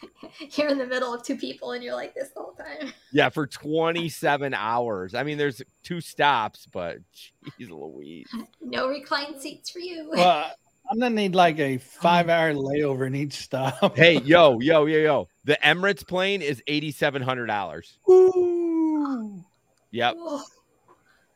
[0.56, 2.92] you're in the middle of two people and you're like this the whole time.
[3.12, 5.14] Yeah, for 27 hours.
[5.14, 8.28] I mean, there's two stops, but jeez Louise.
[8.60, 10.10] No reclined seats for you.
[10.10, 10.50] Well,
[10.90, 11.78] I'm gonna need like a oh.
[11.78, 13.96] five hour layover in each stop.
[13.96, 15.28] Hey, yo, yo, yo, yo.
[15.44, 17.92] The Emirates plane is $8,700.
[18.10, 19.44] Ooh,
[19.90, 20.40] Yep, Whoa.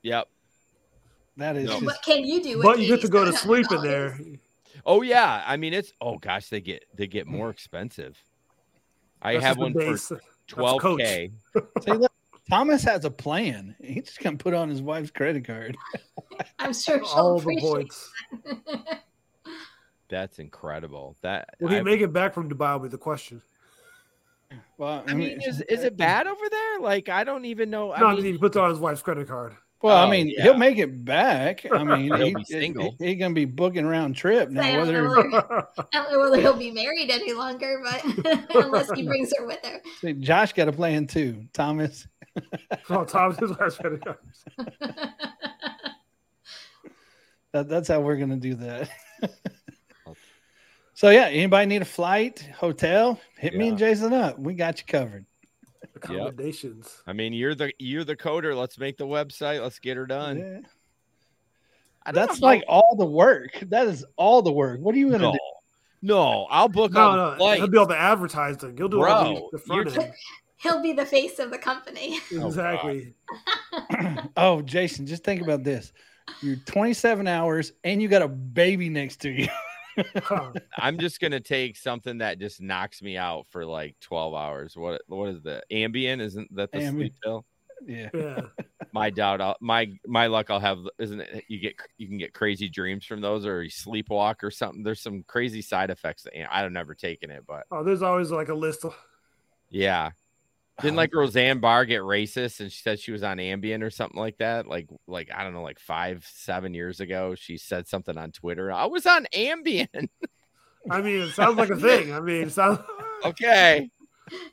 [0.02, 0.28] yep.
[1.38, 1.72] that is No.
[1.74, 2.58] just What can you do?
[2.58, 4.18] with But you get to go to sleep in there.
[4.84, 8.22] Oh yeah, I mean it's oh gosh, they get they get more expensive.
[9.22, 10.08] I That's have one base.
[10.08, 11.32] for 12k.
[11.82, 12.12] See, look,
[12.50, 13.74] Thomas has a plan.
[13.82, 15.76] He's just gonna put on his wife's credit card.
[16.58, 18.10] I'm sure she'll All the points.
[18.44, 18.58] it.
[20.08, 21.16] That's incredible.
[21.22, 22.74] That Will he I, make it back from Dubai?
[22.74, 23.40] Will be the question.
[24.76, 26.80] Well, I mean, is is it bad over there?
[26.80, 27.92] Like I don't even know.
[27.92, 29.56] I no, mean, he puts on his wife's credit card.
[29.82, 30.44] Well, I Oh, mean, yeah.
[30.44, 31.66] he'll make it back.
[31.72, 32.94] I mean, He'll he.
[33.00, 34.62] He's gonna be booking round trip I now.
[34.62, 38.90] don't, Whether know whether, I don't know whether he'll be married any longer, but unless
[38.92, 39.80] he brings her with her.
[40.00, 41.46] See, Josh got a plan too.
[41.52, 42.06] Thomas,
[42.90, 44.02] oh, Tom's his wife's credit
[47.52, 48.88] that, that's how we're gonna do that.
[50.94, 53.20] so yeah, anybody need a flight, hotel?
[53.36, 54.38] Hit me and Jason up.
[54.38, 55.26] We got you covered.
[56.02, 57.02] Accommodations.
[57.06, 58.56] I mean, you're the you're the coder.
[58.56, 59.62] Let's make the website.
[59.62, 60.38] Let's get her done.
[60.38, 62.12] Yeah.
[62.12, 63.58] That's know like all the work.
[63.68, 64.80] That is all the work.
[64.80, 65.38] What are you gonna no, do?
[66.02, 66.46] no.
[66.50, 67.58] I'll book all No, the no, flights.
[67.60, 68.76] he'll do all the advertising.
[68.76, 70.12] He'll do all Bro, the, the front end.
[70.56, 72.20] He'll be the face of the company.
[72.34, 73.14] Oh, exactly.
[74.36, 75.92] oh, Jason, just think about this.
[76.40, 79.48] You're 27 hours and you got a baby next to you.
[80.16, 80.52] Huh.
[80.78, 84.76] I'm just gonna take something that just knocks me out for like 12 hours.
[84.76, 86.20] What what is the Ambien?
[86.20, 86.92] Isn't that the Ambien.
[86.92, 87.44] sleep pill?
[87.86, 88.08] yeah.
[88.14, 88.40] yeah.
[88.92, 89.40] My doubt.
[89.40, 90.50] I'll, my my luck.
[90.50, 90.78] I'll have.
[90.98, 91.44] Isn't it?
[91.48, 94.82] You get you can get crazy dreams from those, or you sleepwalk or something.
[94.82, 96.24] There's some crazy side effects.
[96.24, 98.94] That, you know, I've never taken it, but Oh, there's always like a list of.
[99.70, 100.10] yeah.
[100.80, 104.18] Didn't like Roseanne Barr get racist and she said she was on Ambien or something
[104.18, 104.66] like that?
[104.66, 108.72] Like like I don't know, like five seven years ago, she said something on Twitter.
[108.72, 110.08] I was on Ambien.
[110.90, 112.12] I mean, it sounds like a thing.
[112.12, 112.80] I mean, it sounds
[113.24, 113.90] okay.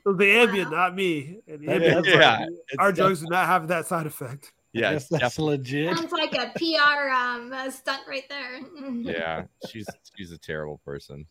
[0.04, 1.38] the Ambien, not me.
[1.48, 2.46] And the That Ambien, is- yeah.
[2.78, 4.52] our It's- drugs do not have that side effect.
[4.72, 4.92] Yeah.
[4.92, 5.56] Yes, that's definitely.
[5.56, 5.96] legit.
[5.96, 8.60] Sounds like a PR um, uh, stunt right there.
[9.02, 9.44] Yeah.
[9.68, 11.26] She's she's a terrible person.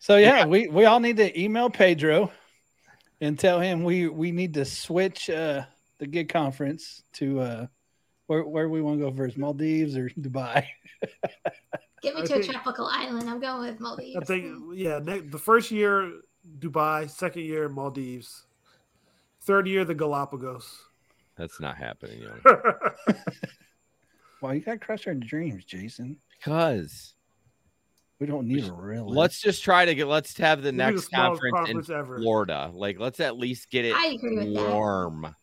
[0.00, 2.32] So yeah, we we all need to email Pedro
[3.20, 5.62] and tell him we we need to switch uh
[5.98, 7.66] the gig conference to uh
[8.26, 10.66] where where we want to go first, Maldives or Dubai.
[12.02, 13.28] Get me I to a tropical island.
[13.28, 14.16] I'm going with Maldives.
[14.16, 16.12] I think, yeah, ne- the first year,
[16.58, 18.44] Dubai, second year, Maldives,
[19.40, 20.82] third year, the Galapagos.
[21.36, 22.40] That's not happening, young.
[24.40, 26.18] Well, you gotta crush our dreams, Jason.
[26.38, 27.14] Because
[28.18, 30.92] We don't need a real let's just try to get let's have the It'll the
[30.92, 32.18] next conference, conference in ever.
[32.18, 32.70] Florida.
[32.72, 34.72] Like let's at least get it I agree with that.
[34.72, 35.34] warm.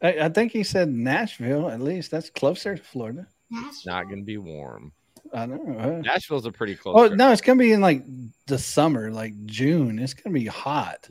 [0.00, 1.68] I, I think he said Nashville.
[1.68, 3.26] At least that's closer to Florida.
[3.50, 3.92] Nashville.
[3.92, 4.92] Not gonna be warm.
[5.34, 6.00] I don't know.
[6.00, 6.94] Nashville's a pretty close.
[6.96, 7.18] Oh trip.
[7.18, 8.04] no, it's gonna be in like
[8.46, 9.98] the summer, like June.
[9.98, 11.08] It's gonna be hot.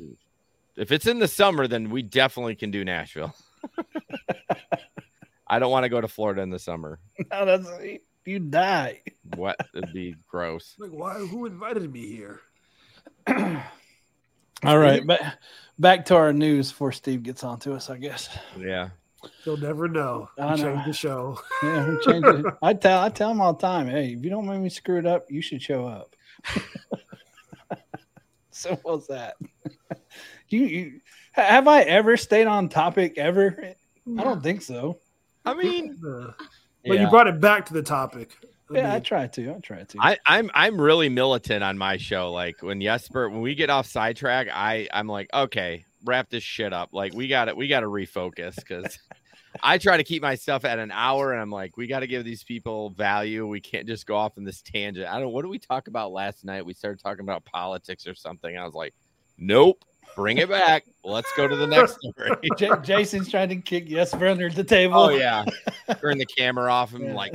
[0.77, 3.35] If it's in the summer, then we definitely can do Nashville.
[5.47, 6.99] I don't want to go to Florida in the summer.
[7.31, 7.69] No, that's
[8.25, 9.01] you die.
[9.35, 10.75] What would be gross.
[10.79, 11.13] like, why?
[11.13, 12.41] Who invited me here?
[14.63, 15.21] All right, but
[15.79, 18.29] back to our news before Steve gets on to us, I guess.
[18.59, 18.89] Yeah.
[19.43, 20.29] You'll never know.
[20.37, 20.63] I know.
[20.63, 21.39] changed the show.
[21.63, 22.45] Yeah, we changed it.
[22.61, 24.97] I tell I tell him all the time, hey, if you don't make me screw
[24.97, 26.15] it up, you should show up.
[28.51, 29.35] so what's that?
[30.49, 31.01] you, you
[31.33, 33.75] have I ever stayed on topic ever?
[34.17, 34.99] I don't think so.
[35.45, 35.97] I mean,
[36.85, 37.03] But yeah.
[37.03, 38.31] you brought it back to the topic.
[38.43, 39.51] I Yeah, I mean, try to.
[39.51, 39.97] I try to.
[39.99, 42.31] I, I'm I'm really militant on my show.
[42.31, 46.73] Like when Jesper, when we get off sidetrack, I I'm like, okay, wrap this shit
[46.73, 46.89] up.
[46.93, 47.57] Like we got it.
[47.57, 48.97] We got to refocus because
[49.63, 52.07] I try to keep my stuff at an hour, and I'm like, we got to
[52.07, 53.45] give these people value.
[53.45, 55.07] We can't just go off in this tangent.
[55.07, 55.33] I don't.
[55.33, 56.65] What did we talk about last night?
[56.65, 58.57] We started talking about politics or something.
[58.57, 58.93] I was like,
[59.37, 59.83] nope,
[60.15, 60.83] bring it back.
[61.03, 62.31] Let's go to the next story.
[62.57, 64.95] J- Jason's trying to kick Jesper under the table.
[64.99, 65.45] oh yeah,
[66.01, 67.13] turn the camera off and Yeah.
[67.15, 67.33] like.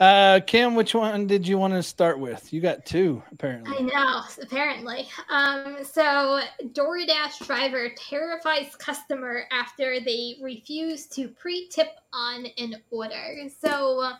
[0.00, 2.52] Uh, Kim, which one did you want to start with?
[2.52, 3.76] You got two, apparently.
[3.78, 5.08] I know, apparently.
[5.28, 13.48] Um, so DoorDash driver terrifies customer after they refuse to pre-tip on an order.
[13.60, 14.12] So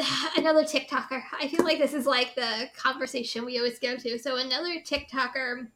[0.36, 1.22] another TikToker.
[1.38, 4.18] I feel like this is like the conversation we always go to.
[4.18, 5.68] So another TikToker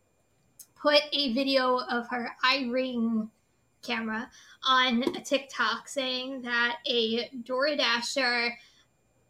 [0.80, 3.28] put a video of her iRing
[3.82, 4.30] camera
[4.66, 8.52] on a TikTok saying that a DoorDasher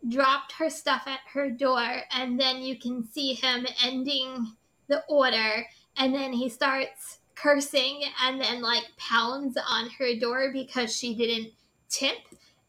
[0.08, 4.52] dropped her stuff at her door, and then you can see him ending
[4.88, 5.66] the order,
[5.96, 11.52] and then he starts cursing and then like pounds on her door because she didn't
[11.88, 12.18] tip.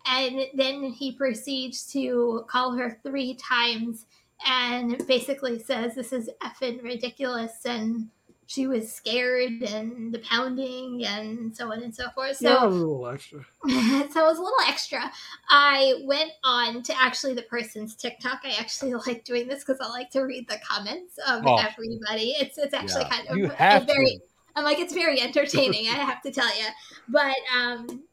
[0.08, 4.06] And then he proceeds to call her three times
[4.46, 8.10] and basically says this is effing ridiculous and
[8.48, 12.38] she was scared and the pounding and so on and so forth.
[12.38, 13.40] So yeah, a little extra.
[13.68, 15.12] so it was a little extra.
[15.50, 18.42] I went on to actually the person's TikTok.
[18.44, 21.56] I actually like doing this because I like to read the comments of Oh.
[21.58, 22.36] everybody.
[22.40, 23.10] It's it's actually Yeah.
[23.10, 24.20] kind of You have very to.
[24.56, 25.88] I'm like it's very entertaining.
[25.88, 26.68] I have to tell you,
[27.10, 28.04] but um,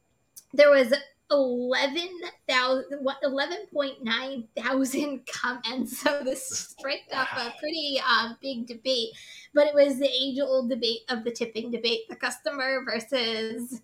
[0.54, 0.94] there was.
[1.32, 9.10] 11,000 what 11.9 thousand comments so this striked up a pretty uh, big debate
[9.54, 13.80] but it was the age old debate of the tipping debate the customer versus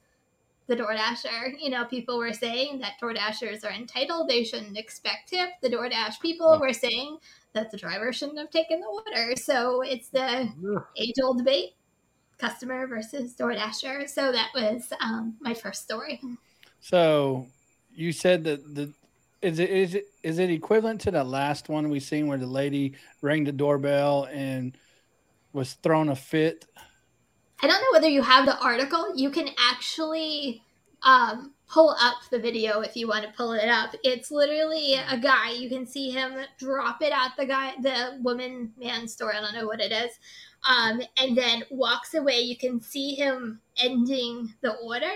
[0.68, 1.54] the DoorDasher.
[1.58, 5.48] You know, people were saying that DoorDashers are entitled, they shouldn't expect tip.
[5.62, 7.18] The DoorDash people were saying
[7.54, 9.34] that the driver shouldn't have taken the order.
[9.36, 10.52] So it's the
[10.96, 11.70] age old debate
[12.36, 14.08] customer versus DoorDasher.
[14.08, 16.20] So that was um, my first story.
[16.80, 17.46] So
[17.94, 18.92] you said that the
[19.40, 22.46] is it is it is it equivalent to the last one we seen where the
[22.46, 24.76] lady rang the doorbell and
[25.52, 26.66] was thrown a fit?
[27.60, 29.16] I don't know whether you have the article.
[29.16, 30.62] You can actually
[31.02, 33.94] um, pull up the video if you want to pull it up.
[34.02, 35.50] It's literally a guy.
[35.50, 39.34] You can see him drop it at the guy, the woman man store.
[39.34, 40.12] I don't know what it is.
[40.68, 42.40] Um, and then walks away.
[42.40, 45.06] You can see him ending the order.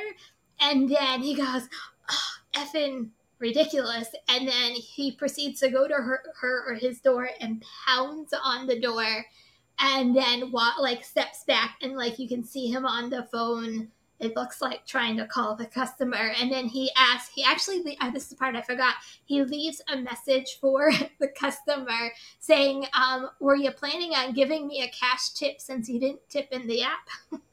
[0.63, 1.69] And then he goes,
[2.11, 4.09] oh, effing ridiculous.
[4.29, 8.67] And then he proceeds to go to her, her or his door and pounds on
[8.67, 9.27] the door
[9.79, 13.89] and then wa- like steps back and like you can see him on the phone
[14.23, 16.33] it looks like trying to call the customer.
[16.41, 18.95] And then he asks he actually uh, this is the part i forgot.
[19.25, 24.83] He leaves a message for the customer saying um, were you planning on giving me
[24.83, 27.09] a cash tip since you didn't tip in the app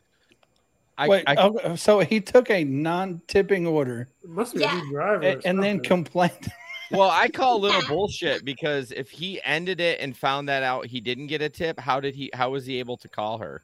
[0.99, 4.77] I, Wait, I, okay, so he took a non-tipping order must be Yeah.
[4.77, 5.23] a new driver.
[5.23, 6.51] and, and then complained.
[6.91, 10.87] well, I call a little bullshit because if he ended it and found that out
[10.87, 12.29] he didn't get a tip, how did he?
[12.33, 13.63] How was he able to call her?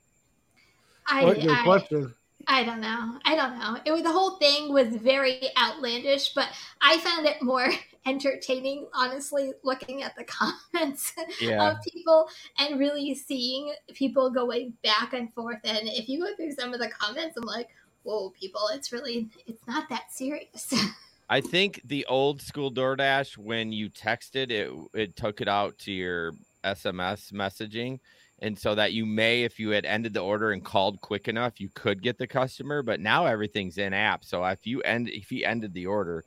[1.07, 2.15] I, What good I, question.
[2.47, 3.19] I don't know.
[3.25, 3.77] I don't know.
[3.85, 6.47] It was the whole thing was very outlandish, but
[6.81, 7.69] I found it more
[8.05, 10.23] entertaining, honestly, looking at the
[10.73, 11.71] comments Yeah.
[11.71, 12.27] of people
[12.59, 15.59] and really seeing people going back and forth.
[15.63, 17.69] And if you go through some of the comments, I'm like,
[18.03, 20.73] whoa, people, it's really it's not that serious.
[21.29, 25.91] I think the old school DoorDash, when you texted it, it took it out to
[25.91, 26.33] your
[26.63, 27.99] SMS messaging.
[28.39, 31.59] And so that you may, if you had ended the order and called quick enough,
[31.59, 32.83] you could get the customer.
[32.83, 34.23] But now everything's in app.
[34.25, 36.25] So if you end, if you ended the order,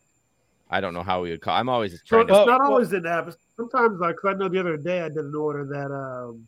[0.70, 1.54] I don't know how we would call.
[1.54, 2.44] I'm always So trying it's to.
[2.46, 3.32] Not well- always in the app.
[3.56, 6.46] Sometimes, like, 'cause I know the other day I did an order that, um,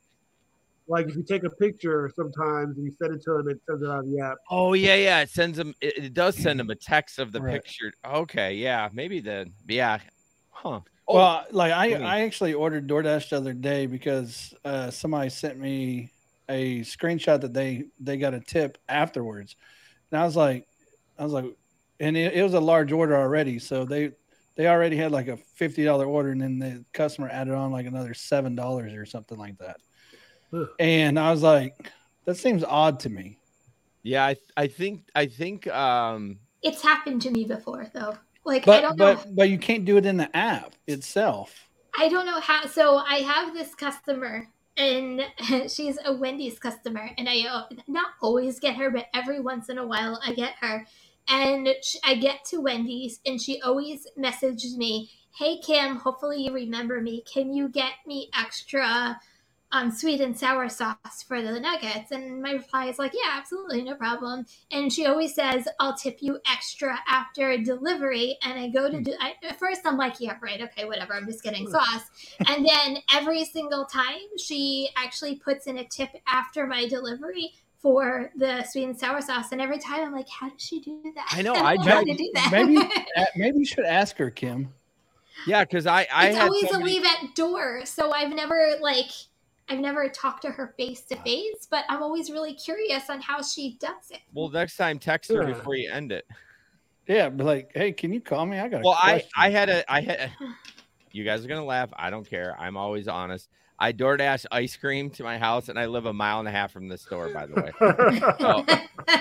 [0.87, 3.83] like, if you take a picture sometimes and you send it to them, it sends
[3.83, 4.39] it out of the app.
[4.51, 5.21] Oh yeah, yeah.
[5.21, 5.75] It sends them.
[5.81, 7.55] It, it does send them a text of the Right.
[7.55, 7.93] picture.
[8.05, 9.53] Okay, yeah, maybe then.
[9.69, 9.99] Yeah,
[10.51, 10.81] huh.
[11.09, 12.05] Oh, Well, like I, funny.
[12.05, 16.13] I actually ordered DoorDash the other day because uh, somebody sent me
[16.49, 19.57] a screenshot that they they got a tip afterwards,
[20.13, 20.67] and I was like,
[21.19, 21.47] I was like,
[22.01, 24.13] and it, it was a large order already, so they
[24.57, 27.87] they already had like a fifty dollar order, and then the customer added on like
[27.87, 29.79] another seven dollars or something like that,
[30.53, 30.67] Huh.
[30.79, 31.75] and I was like,
[32.25, 33.39] that seems odd to me.
[34.03, 34.25] yeah.
[34.27, 35.67] I, I think, I think.
[35.69, 38.17] Um, it's happened to me before, though.
[38.45, 39.17] Like I But don't know.
[39.17, 41.69] but but you can't do it in the app itself.
[41.99, 42.67] I don't know how.
[42.67, 45.23] So I have this customer, and
[45.71, 49.79] she's a Wendy's customer, and I uh, not always get her, but every once in
[49.79, 50.87] a while I get her.
[51.31, 56.53] And sh I get to Wendy's, and she always messages me, "Hey Kim, hopefully you
[56.53, 57.23] remember me.
[57.33, 59.21] Can you get me extra?"
[59.73, 63.83] Um, sweet and sour sauce for the nuggets, and my reply is like, "Yeah, absolutely,
[63.83, 68.91] no problem." And she always says, "I'll tip you extra after delivery." And I go
[68.91, 69.15] to do.
[69.21, 71.15] I, at first, I'm like, "Yeah, right, okay, whatever.
[71.15, 72.11] I'm just getting sauce."
[72.49, 77.53] and then every single time she actually puts in a tip after my delivery
[77.83, 81.01] for the sweet and sour sauce and every time i'm like how does she do
[81.15, 82.79] that I know, don't I know how to do that Maybe
[83.37, 84.73] maybe you should ask her, Kim.
[85.47, 88.73] yeah, because I, I it's had always somebody- a leave at door so i've never
[88.81, 89.07] like
[89.71, 93.41] i've never talked to her face to face but i'm always really curious on how
[93.43, 96.27] she does it Well, next time text her before you end it.
[97.07, 98.61] Yeah, but like, hey, can you call me?
[98.61, 98.85] I got.
[98.85, 99.25] Well, I.
[99.37, 100.31] I had a, I had.
[101.11, 101.91] You guys are gonna laugh.
[101.95, 102.55] I don't care.
[102.57, 103.49] I'm always honest.
[103.83, 106.71] I DoorDash ice cream to my house, and I live a mile and a half
[106.71, 107.73] from the store, by the way.
[108.41, 108.65] Oh,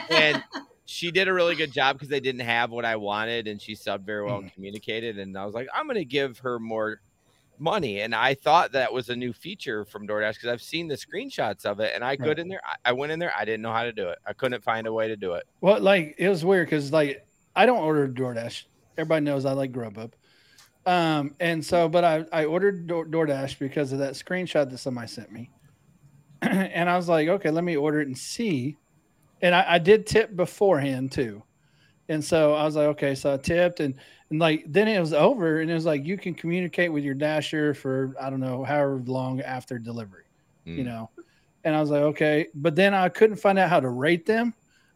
[0.10, 0.44] and
[0.86, 3.74] she did a really good job because they didn't have what I wanted, and she
[3.74, 4.44] subbed very well Mm.
[4.44, 5.18] and communicated.
[5.18, 7.00] And I was like, I'm gonna give her more
[7.58, 10.96] money, and I thought that was a new feature from DoorDash because I've seen the
[10.96, 12.62] screenshots of it, and I could in there.
[12.66, 14.18] I, I went in there, I didn't know how to do it.
[14.26, 15.44] I couldn't find a way to do it.
[15.62, 18.64] Well, like it was weird because like I don't order DoorDash.
[18.98, 20.12] Everybody knows I like Grubhub.
[20.90, 25.08] Um, and so, but I, I ordered Door, DoorDash because of that screenshot that somebody
[25.08, 25.52] sent me.
[26.42, 28.76] and I was like, okay, let me order it and see.
[29.44, 31.44] And I, I did tip beforehand too.
[32.08, 33.94] And so I was like, okay, so I tipped and,
[34.32, 37.14] and like then it was over and it was like you can communicate with your
[37.14, 40.24] dasher for I don't know however long after delivery
[40.66, 40.88] you Mm.
[40.88, 41.10] know.
[41.66, 44.56] And I was like, okay, but then I couldn't find out how to rate them.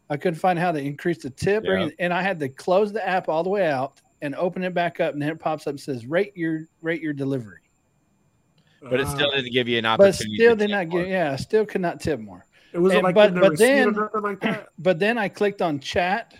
[0.09, 1.73] I couldn't find how to increase the tip, Yeah.
[1.73, 1.95] anything.
[1.99, 5.01] and I had to close the app all the way out and open it back
[5.01, 7.59] up, and then it pops up and says, "Rate your rate your delivery."
[8.81, 10.37] But it still didn't give you an opportunity.
[10.37, 11.01] But still did not more.
[11.01, 11.09] get.
[11.09, 12.45] Yeah, still could not tip more.
[12.71, 14.69] it was and- like but- but then- like that.
[14.79, 16.35] But then I clicked on chat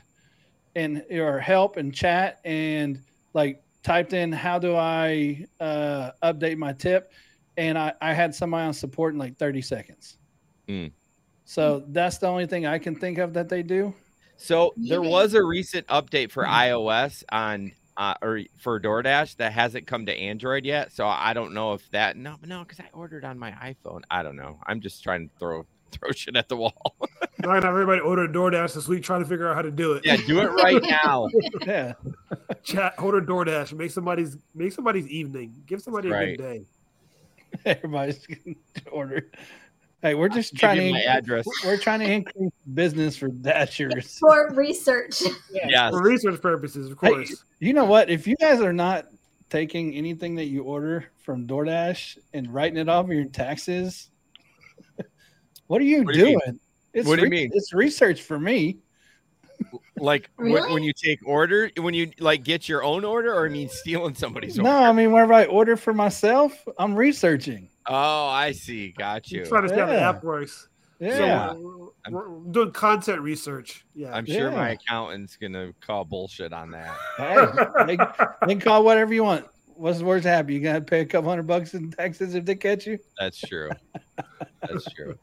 [0.76, 3.00] and or help and chat and
[3.34, 7.12] like typed in how do I uh, update my tip,
[7.58, 10.18] and I, I had somebody on support in like 30 seconds.
[10.70, 10.92] Mm.
[11.44, 13.94] So that's the only thing I can think of that they do.
[14.44, 16.52] So there was a recent update for Hmm.
[16.52, 20.92] iOS on uh, or for DoorDash that hasn't come to Android yet.
[20.92, 24.02] So I don't know if that no no because I ordered on my iPhone.
[24.12, 24.60] I don't know.
[24.68, 26.96] I'm just trying to throw throw shit at the wall.
[27.40, 30.06] Not enough everybody ordered DoorDash this week trying to figure out how to do it.
[30.06, 31.28] yeah, do it right now.
[31.68, 31.94] Yeah.
[32.64, 33.74] Chat order DoorDash.
[33.74, 35.54] Make somebody's make somebody's evening.
[35.68, 36.38] Give somebody a Right.
[36.38, 36.66] good day.
[37.66, 38.56] Everybody's gonna
[38.92, 39.30] order.
[40.04, 41.46] Hey, we're just Give trying you to my address.
[41.64, 44.18] we're trying to increase business for dashers.
[44.20, 45.22] For research.
[45.50, 45.92] Yes.
[45.92, 47.46] For research purposes, of Hey, course.
[47.60, 48.10] You know what?
[48.10, 49.06] If you guys are not
[49.50, 54.10] taking anything that you order from DoorDash and writing it off of your taxes,
[55.68, 56.60] what are you What do you doing?
[56.94, 57.52] It's What do you re- mean?
[57.54, 58.80] It's research for me.
[59.98, 60.74] Like when, Really?
[60.74, 64.16] when you take order, when you like get your own order, or I mean stealing
[64.16, 64.88] somebody's No, order.
[64.88, 67.70] I mean whenever I order for myself, I'm researching.
[67.88, 68.92] Oh, I see.
[68.92, 69.46] Got you.
[69.46, 70.68] Trying to see how the app works.
[71.00, 71.52] Yeah.
[71.52, 73.86] So we're, we're doing content research.
[73.94, 74.14] Yeah.
[74.16, 76.96] I'm sure my accountant's gonna call bullshit on that.
[77.18, 77.98] hey, they,
[78.48, 79.46] they call whatever you want.
[79.76, 80.54] What's the worst happen?
[80.54, 83.00] You gotta pay a couple hundred bucks in taxes if they catch you.
[83.20, 83.70] That's true.
[84.62, 85.18] That's true.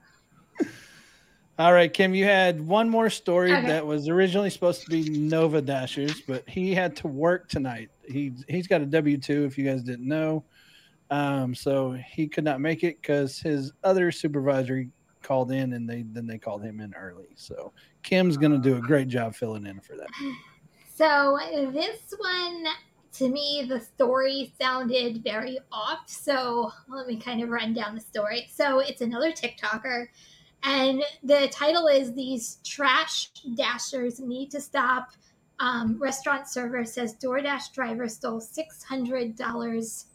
[1.60, 3.66] All right, Kim, you had one more story Okay.
[3.66, 7.90] that was originally supposed to be Nova Dashers, but he had to work tonight.
[8.02, 10.42] He he's got a W two, if you guys didn't know.
[11.10, 14.86] Um, so he could not make it because his other supervisor
[15.22, 17.28] called in, and they then they called him in early.
[17.36, 20.08] So Kim's gonna do a great job filling in for that.
[20.96, 21.38] So
[21.74, 22.64] this one,
[23.18, 26.08] to me, the story sounded very off.
[26.08, 28.48] So let me kind of run down the story.
[28.50, 30.06] So it's another TikToker,
[30.62, 35.12] and the title is "These Trash Dashers Need to Stop."
[35.58, 40.06] Um, restaurant server says DoorDash driver stole six hundred dollars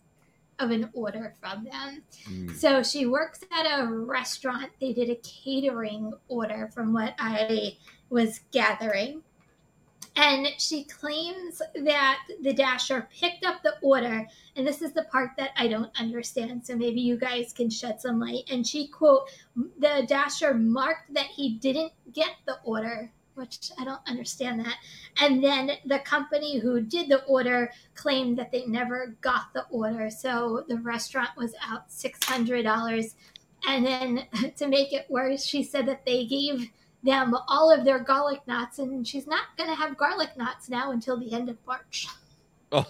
[0.60, 2.02] of an order from them.
[2.30, 2.56] Mm.
[2.56, 4.72] So she works at a restaurant.
[4.80, 7.78] They did a catering order, from what I
[8.10, 9.22] was gathering.
[10.16, 15.32] And she claims that the dasher picked up the order, and this is the part
[15.38, 16.66] that I don't understand.
[16.66, 18.44] So maybe you guys can shed some light.
[18.50, 24.08] And she quote, the dasher marked that he didn't get the order, which I don't
[24.08, 24.78] understand that.
[25.20, 30.10] And then the company who did the order claimed that they never got the order.
[30.10, 33.16] So the restaurant was out $600.
[33.68, 36.72] And then to make it worse, she said that they gave
[37.06, 40.92] them all of their garlic knots, and she's not going to have garlic knots now
[40.92, 42.08] until the end of March.
[42.72, 42.86] Oh.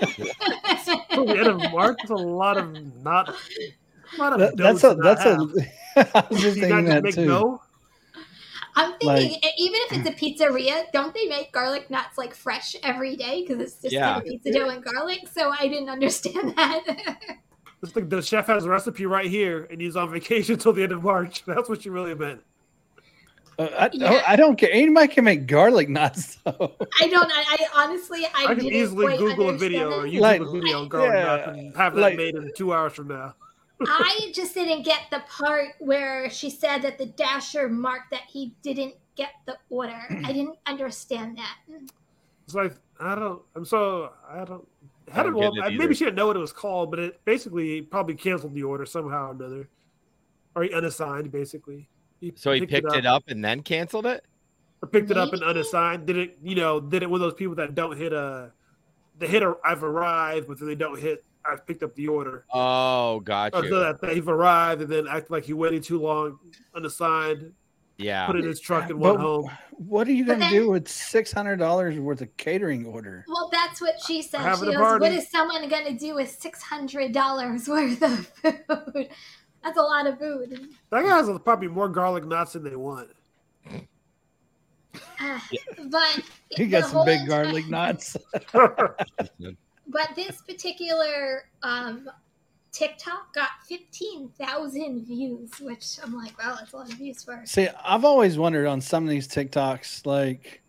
[0.00, 2.72] The end of March, that's a lot of
[3.02, 3.28] not.
[3.30, 5.36] A lot of That- that's a that's a.
[6.16, 7.26] I was just Do you thinking not that make too.
[7.26, 7.62] dough?
[8.76, 12.76] I'm thinking, Like- even if it's a pizzeria, don't they make garlic knots like fresh
[12.82, 13.44] every day?
[13.46, 14.14] Because it's just Yeah.
[14.14, 15.20] kind of pizza dough and garlic.
[15.32, 16.82] So I didn't understand that.
[17.82, 20.82] It's like the chef has a recipe right here, and he's on vacation till the
[20.82, 21.44] end of March.
[21.44, 22.42] That's what you really meant.
[23.60, 24.22] Uh, I, Yeah.
[24.26, 24.70] I don't care.
[24.72, 26.74] Anybody can make garlic knots though.
[27.00, 27.30] I don't.
[27.30, 27.44] I,
[27.74, 30.04] I honestly, I, I, can didn't easily quite Google a understand video or.
[30.06, 32.72] YouTube Like- a video on garlic yeah, knots and have that like- made in two
[32.72, 33.34] hours from now.
[33.82, 38.52] I just didn't get the part where she said that the dasher marked that he
[38.62, 40.02] didn't get the order.
[40.24, 41.56] I didn't understand that.
[42.44, 43.42] It's like I don't.
[43.54, 44.66] I'm so I don't.
[45.10, 48.14] I Had well, maybe she didn't know what it was called, but it basically probably
[48.14, 49.68] canceled the order somehow or another,
[50.54, 51.88] or he unassigned basically.
[52.36, 54.24] So he picked it up and then canceled it.
[54.82, 56.06] or picked it up and unassigned.
[56.06, 58.52] Did it, you know, did it with those people that don't hit a,
[59.18, 62.44] they hit a, I've arrived, but then they don't hit, I've picked up the order.
[62.52, 63.70] Oh, got Or you.
[63.70, 66.38] so that they've arrived and then act like you waited too long,
[66.74, 67.52] unassigned.
[67.98, 68.26] Yeah.
[68.26, 69.50] put in his truck and But went home.
[69.72, 73.26] What are you going to then- do with six hundred dollars worth of catering order?
[73.28, 74.40] Well, that's what she said.
[74.56, 78.26] She a goes, "What is someone going to do with six hundred dollars worth of
[78.42, 79.08] food?
[79.62, 83.10] That's a lot of food." That guy has probably more garlic knots than they want.
[85.20, 85.38] Uh,
[85.90, 86.20] but
[86.56, 88.16] You got some big whole garlic time- knots.
[89.92, 92.08] But this particular um,
[92.72, 97.42] TikTok got fifteen thousand views, which I'm like, wow, that's a lot of views for.
[97.44, 100.62] See, I've always wondered on some of these TikToks, like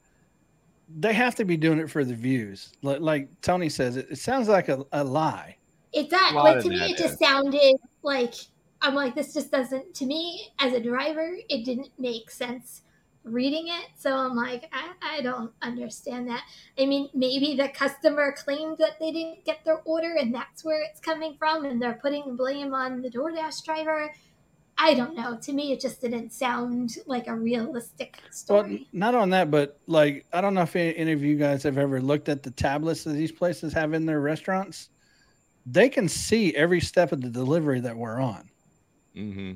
[0.99, 2.73] they have to be doing it for the views.
[2.81, 5.55] Like, like Tony says, it, it sounds like a, a lie.
[5.93, 6.33] It does.
[6.33, 8.33] Like to me, that it just sounded like
[8.81, 9.93] I'm like this just doesn't.
[9.95, 12.81] To me, as a driver, it didn't make sense
[13.23, 13.89] reading it.
[13.97, 16.43] So I'm like, I, I don't understand that.
[16.79, 20.81] I mean, maybe the customer claimed that they didn't get their order, and that's where
[20.81, 24.11] it's coming from, and they're putting blame on the DoorDash driver.
[24.77, 25.37] I don't know.
[25.37, 28.31] To me, it just didn't sound like a realistic Well,
[28.63, 28.87] story.
[28.93, 32.01] not on that, but like I don't know if any of you guys have ever
[32.01, 34.89] looked at the tablets that these places have in their restaurants.
[35.67, 38.49] They can see every step of the delivery that we're on.
[39.15, 39.51] Hmm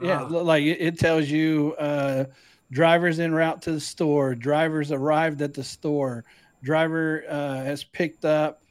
[0.00, 0.26] Yeah, Ah.
[0.28, 2.24] li- like it, it tells you uh,
[2.70, 6.24] drivers en route to the store, drivers arrived at the store,
[6.62, 8.62] driver uh, has picked up,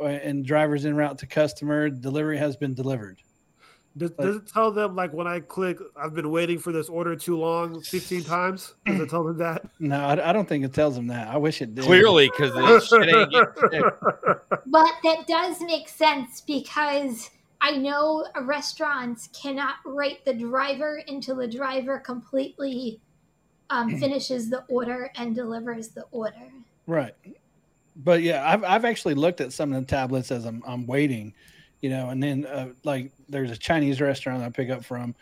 [0.00, 1.88] uh, and drivers en route to customer.
[1.90, 3.20] Delivery has been delivered.
[3.96, 7.16] Does, does it tell them like when I click, I've been waiting for this order
[7.16, 8.74] too long, fifteen times?
[8.86, 9.62] Does it tell them that?
[9.80, 11.28] No, I, I don't think it tells them that.
[11.28, 11.84] I wish it did.
[11.84, 13.32] Clearly, because this shit ain't.
[14.66, 17.30] But that does make sense because
[17.60, 23.00] I know restaurants cannot rate the driver until the driver completely
[23.68, 26.50] um, finishes the order and delivers the order.
[26.86, 27.14] Right.
[27.96, 31.34] But yeah, I've I've actually looked at some of the tablets as I'm I'm waiting,
[31.80, 35.14] you know, and then uh, like there's a Chinese restaurant I pick up from,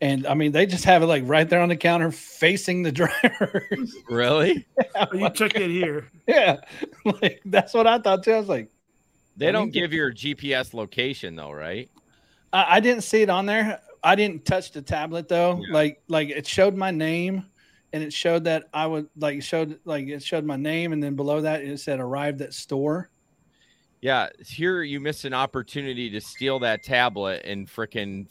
[0.00, 2.92] and I mean they just have it like right there on the counter facing the
[2.92, 3.68] driver.
[4.08, 4.66] Really?
[4.96, 6.08] Oh, you took it here.
[6.28, 6.56] yeah,
[7.04, 8.32] like that's what I thought too.
[8.32, 8.68] I was like,
[9.40, 11.90] They don't give your GPS location though, right?
[12.52, 13.80] I, I didn't see it on there.
[14.04, 15.62] I didn't touch the tablet though.
[15.66, 15.72] Yeah.
[15.74, 17.46] Like like it showed my name,
[17.94, 21.02] and it showed that I would like it showed like it showed my name, and
[21.02, 23.08] then below that it said arrived at store.
[24.02, 28.28] Yeah, here you missed an opportunity to steal that tablet and frickin'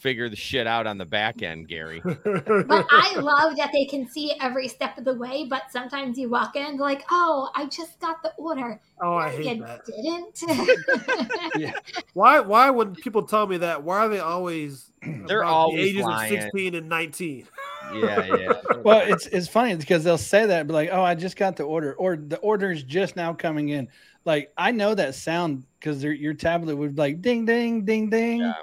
[0.00, 2.02] figure the shit out on the back end, Gary.
[2.04, 5.46] But I love that they can see every step of the way.
[5.48, 9.42] But sometimes you walk in, like, "Oh, I just got the order." oh, I you
[9.42, 9.84] hate that.
[9.86, 11.74] didn't.
[12.14, 12.40] Why?
[12.40, 13.82] Why when people tell me that?
[13.82, 14.90] Why are they always?
[15.02, 16.36] They're about always the ages lying.
[16.36, 17.46] of sixteen and nineteen.
[17.92, 18.52] Yeah, yeah.
[18.82, 21.64] Well, it's it's funny because they'll say that, but like, oh, I just got the
[21.64, 23.88] order, or the order is just now coming in.
[24.24, 28.40] Like I know that sound because your tablet would be like ding ding ding ding.
[28.40, 28.54] Yeah.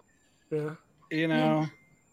[0.49, 0.69] Yeah.
[1.11, 1.67] You know,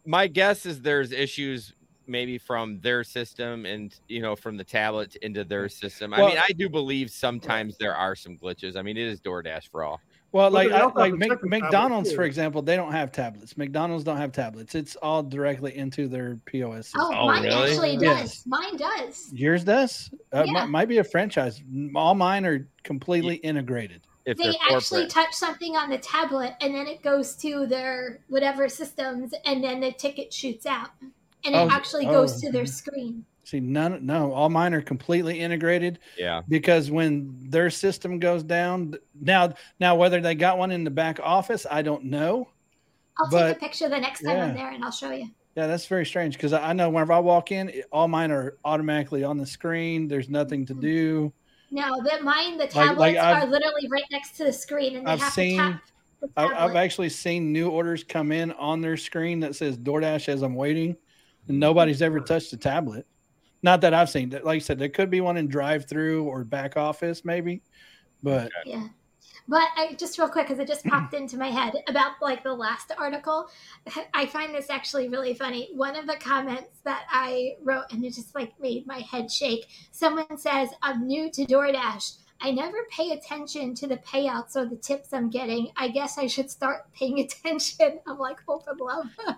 [0.07, 1.73] my guess is there's issues
[2.07, 6.13] maybe from their system and you know from the tablet into their system.
[6.13, 8.77] I mean, I do believe sometimes there are some glitches.
[8.77, 10.01] I mean, it is DoorDash for all.
[10.35, 12.75] Well, Well, like I, like have to Mc, check the tablet, McDonald's, for example, they
[12.77, 13.57] don't have tablets.
[13.57, 14.75] McDonald's don't have tablets.
[14.75, 16.87] It's all directly into their POS.
[16.89, 17.01] System.
[17.05, 17.71] oh, Oh, mine really?
[17.71, 18.03] actually does.
[18.03, 18.43] Yes.
[18.47, 19.33] Mine does.
[19.33, 20.11] Yours does.
[20.33, 20.53] Uh, Yeah.
[20.53, 21.63] might, might be a franchise.
[21.95, 24.03] All mine are completely integrated.
[24.27, 28.69] If they actually touch something on the tablet and then it goes to their whatever
[28.69, 30.89] systems and then the ticket shoots out
[31.45, 34.81] and it Oh, actually goes oh, to their screen See, none, no, all mine are
[34.81, 35.99] completely integrated.
[36.19, 36.43] yeah.
[36.49, 41.21] because when their system goes down now now whether they got one in the back
[41.23, 42.49] office i don't know.
[43.21, 44.45] I'll But- take a picture the next time yeah.
[44.45, 45.29] i'm there and i'll show you.
[45.55, 48.31] Yeah that's very strange because I, I know whenever i walk in it, all mine
[48.31, 50.09] are automatically on the screen.
[50.09, 50.81] There's nothing to mm-hmm.
[50.81, 51.33] do.
[51.71, 55.07] No that mine the like tablets I've- are literally right next to the screen and
[55.07, 55.83] they I've have seen- to tap
[56.21, 60.29] the I, i've actually seen new orders come in on their screen that says doordash
[60.29, 60.97] as i'm waiting
[61.49, 62.27] and nobody's ever mm-hmm.
[62.27, 63.07] touched the tablet
[63.65, 66.45] not that i've seen like i said there could be one in drive through or
[66.45, 67.61] back office maybe
[68.23, 68.89] but Yeah.
[69.47, 72.55] But I, just real quick, because it just popped into my head about like the
[72.55, 73.49] last article,
[74.15, 75.69] I find this actually really funny.
[75.75, 79.67] One of the comments that I wrote, and it just like made my head shake.
[79.93, 82.17] Someone says, "I'm new to DoorDash.
[82.41, 85.69] I never pay attention to the payouts or the tips I'm getting.
[85.77, 89.11] I guess I should start paying attention." I'm like, "Oh, for love!"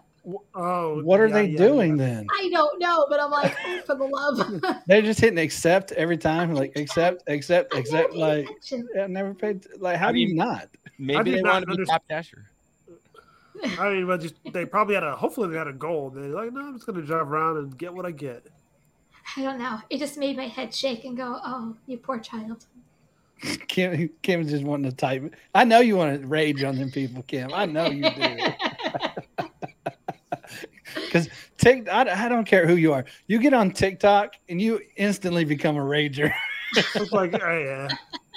[0.54, 2.04] Oh, what are yeah, they yeah, doing yeah.
[2.04, 5.92] then I don't know, but I'm like, "Oh, for the love!" they're just hitting accept
[5.92, 8.88] every time like accept accept I accept pay like attention.
[9.00, 9.66] I never paid.
[9.78, 10.68] Like, how I do you not?
[10.98, 12.44] Maybe they not want to be understand- top dasher.
[13.78, 15.14] I mean, but just they probably had a.
[15.14, 16.10] Hopefully, they had a goal.
[16.10, 18.46] They're like, no, I'm just gonna drive around and get what I get.
[19.36, 19.78] I don't know.
[19.90, 22.66] It just made my head shake and go, "Oh, you poor child."
[23.68, 25.34] Kim, Kim's just wanting to type.
[25.54, 27.52] I know you want to rage on them people, Kim.
[27.54, 28.36] I know you do.
[31.04, 31.28] Because
[31.58, 33.04] Tik, I, I don't care who you are.
[33.26, 36.32] You get on TikTok and you instantly become a rager.
[36.76, 37.88] It's like, oh, yeah.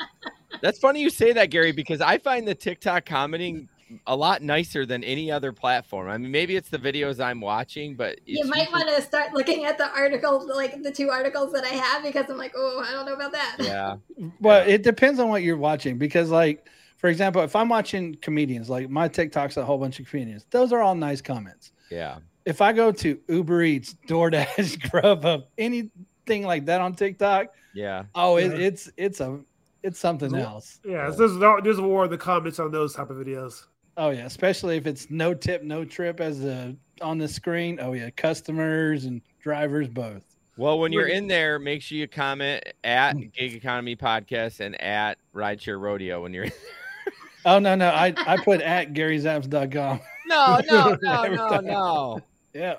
[0.62, 3.70] That's funny you say that, Gary, because I find the TikTok commenting
[4.05, 6.10] a lot nicer than any other platform.
[6.10, 9.66] I mean, maybe it's the videos I'm watching, but You might want to start looking
[9.66, 12.91] at the articles, like the two articles that I have, because I'm like, oh, I
[12.91, 13.55] don't know about that.
[13.60, 13.95] Yeah,
[14.39, 18.70] Well, it depends on what you're watching because, like, for example, if I'm watching comedians,
[18.70, 21.72] like my TikTok's a whole bunch of comedians, those are all nice comments.
[21.89, 22.20] yeah.
[22.45, 28.03] If I go to Uber Eats, DoorDash, Grubhub, anything like that on TikTok, Yeah.
[28.15, 28.57] oh, it, Yeah.
[28.67, 29.39] it's it's a
[29.83, 30.79] it's something else.
[30.83, 33.65] Yeah, so there's, no- there's a war in the comments on those type of videos.
[33.97, 37.79] Oh yeah, especially if it's no tip, no trip as a on the screen.
[37.81, 40.23] Oh yeah, customers and drivers both.
[40.57, 43.33] Well, when you're in there, make sure you comment at mm.
[43.33, 46.45] Gig Economy Podcast and at Rideshare Rodeo when you're.
[46.45, 47.13] in there.
[47.45, 50.01] Oh no, no, I I put at GaryZaps.com.
[50.29, 52.19] No, no, no, no, no.
[52.54, 52.76] Yeah,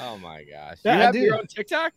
[0.00, 0.78] Oh my gosh!
[0.84, 1.20] Yeah, I you have do.
[1.20, 1.92] your own TikTok?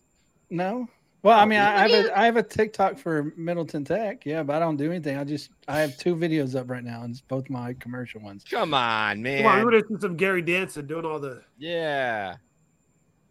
[0.49, 0.87] no.
[1.21, 2.09] Well, I mean, I, I have really?
[2.09, 4.25] a I have a TikTok for Middleton Tech.
[4.25, 5.17] Yeah, but I don't do anything.
[5.17, 8.43] I just I have two videos up right now, and it's both my commercial ones.
[8.49, 9.43] Come on, man.
[9.43, 11.41] Come on, we would have seen some Gary Danson doing all the.
[11.57, 12.35] yeah.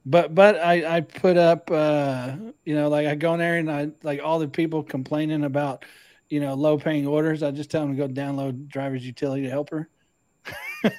[0.07, 3.71] But but I I put up uh you know like I go in there and
[3.71, 5.85] I like all the people complaining about
[6.31, 7.43] you know low paying orders.
[7.43, 9.91] I just tell them to go download driver's utility helper.
[10.83, 10.91] Do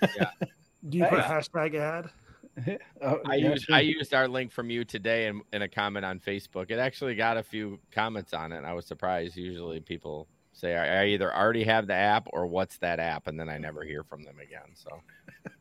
[0.97, 2.09] you put a hashtag ad?
[3.01, 3.75] Oh, I yeah, used sure.
[3.75, 6.69] I used our link from you today in, in a comment on Facebook.
[6.69, 8.57] It actually got a few comments on it.
[8.57, 9.35] and I was surprised.
[9.35, 13.39] Usually people say I, I either already have the app or what's that app, and
[13.39, 14.75] then I never hear from them again.
[14.75, 15.01] So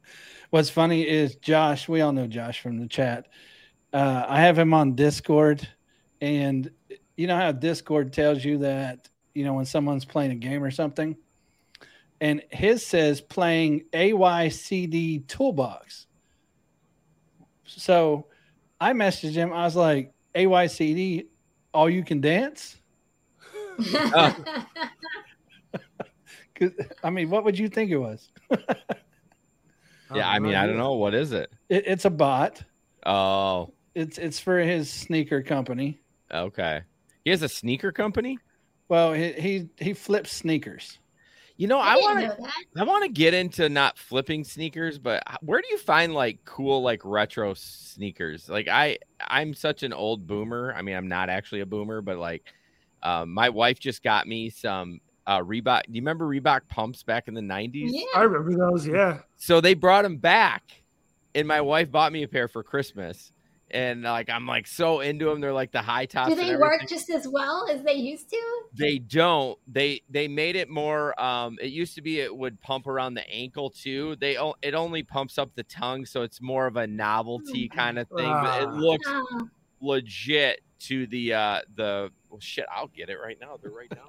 [0.50, 1.88] What's funny is Josh.
[1.88, 3.28] We all know Josh from the chat.
[3.92, 5.66] Uh, I have him on Discord,
[6.20, 6.70] and
[7.16, 10.70] you know how Discord tells you that you know when someone's playing a game or
[10.70, 11.16] something,
[12.20, 16.06] and his says playing AYCD Toolbox.
[17.78, 18.26] So
[18.80, 19.52] I messaged him.
[19.52, 21.26] I was like, AYCD,
[21.72, 22.76] all you can dance.
[26.54, 26.70] Cause
[27.02, 28.30] I mean, what would you think it was?
[30.14, 31.50] yeah, I mean I don't know what is it.
[31.68, 32.62] It, it's a bot.
[33.04, 36.00] Oh, It's it's for his sneaker company.
[36.32, 36.82] okay.
[37.24, 38.38] He has a sneaker company.
[38.88, 40.98] Well, he he, he flips sneakers.
[41.56, 42.48] You know, I I want to.
[42.76, 46.82] I want to get into not flipping sneakers, but where do you find like cool
[46.82, 48.48] like retro sneakers?
[48.48, 50.74] Like I I'm such an old boomer.
[50.76, 52.52] I mean, I'm not actually a boomer, but like
[53.02, 55.82] um, my wife just got me some uh Reebok.
[55.86, 57.90] Do you remember Reebok pumps back in the 90s?
[57.92, 58.04] Yeah.
[58.16, 58.86] I remember those.
[58.86, 59.20] Yeah.
[59.36, 60.82] So they brought them back
[61.34, 63.32] and my wife bought me a pair for Christmas.
[63.72, 65.40] And like I'm like so into them.
[65.40, 66.28] They're like the high tops.
[66.30, 68.40] Do they work just as well as they used to?
[68.74, 69.58] They don't.
[69.66, 71.18] They they made it more.
[71.20, 74.16] Um, it used to be it would pump around the ankle too.
[74.20, 77.98] They o- it only pumps up the tongue, so it's more of a novelty kind
[77.98, 78.28] of thing.
[78.30, 79.48] But it looks Oh.
[79.80, 82.66] legit to the uh the well, shit.
[82.74, 83.58] I'll get it right now.
[83.62, 84.08] They're right now.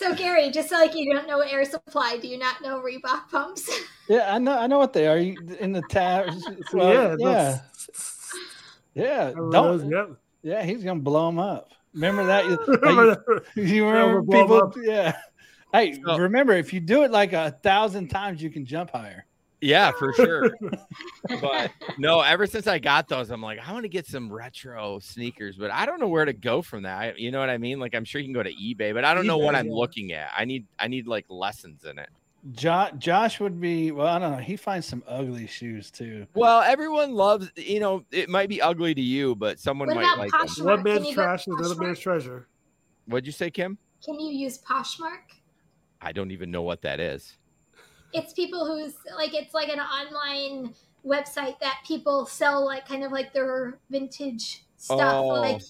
[0.01, 3.69] So Gary, just like you don't know air supply, do you not know Reebok pumps?
[4.09, 5.19] Yeah, I know I know what they are.
[5.19, 6.45] You in the tabs.
[6.49, 6.57] yeah.
[6.73, 7.61] Well, yeah, those-
[8.95, 9.31] yeah.
[9.33, 9.51] Don't.
[9.51, 10.11] those, yep.
[10.43, 11.69] Yeah, he's gonna blow them up.
[11.95, 12.45] Remember that?
[12.47, 13.51] You, Remember that?
[13.55, 14.83] you remember we'll blow 'em people?
[14.85, 15.17] Yeah.
[15.73, 19.27] Hey, So- remember if you do it like a thousand times, you can jump higher.
[19.61, 20.57] Yeah, for sure.
[21.41, 24.99] but no, ever since I got those, I'm like, I want to get some retro
[25.01, 26.99] sneakers, but I don't know where to go from that.
[26.99, 27.79] I, you know what I mean?
[27.79, 29.67] Like, I'm sure you can go to eBay, but I don't know what eBay, I'm
[29.69, 29.75] yeah.
[29.75, 30.31] looking at.
[30.37, 32.09] I need I need like lessons in it.
[32.53, 34.07] Josh, Josh would be well.
[34.07, 34.39] I don't know.
[34.39, 36.27] He finds some ugly shoes too.
[36.35, 40.05] Well, everyone loves, you know, it might be ugly to you, but someone What might
[40.05, 40.41] about like them.
[40.41, 40.65] Poshmark?
[40.65, 42.49] One Can man's you trash is another man's treasure.
[43.07, 43.77] What'd you say, Kim?
[44.03, 45.37] Can you use Poshmark?
[46.01, 47.37] I don't even know what that is.
[48.13, 50.75] It's people who's like it's like an online
[51.07, 55.27] website that people sell like kind of like their vintage stuff, Oh.
[55.29, 55.63] like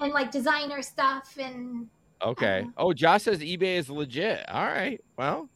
[0.00, 1.88] and like designer stuff and
[2.22, 2.60] Okay.
[2.60, 2.70] Uh-huh.
[2.76, 4.46] Oh, Josh says eBay is legit.
[4.48, 5.00] All right.
[5.16, 5.48] Well,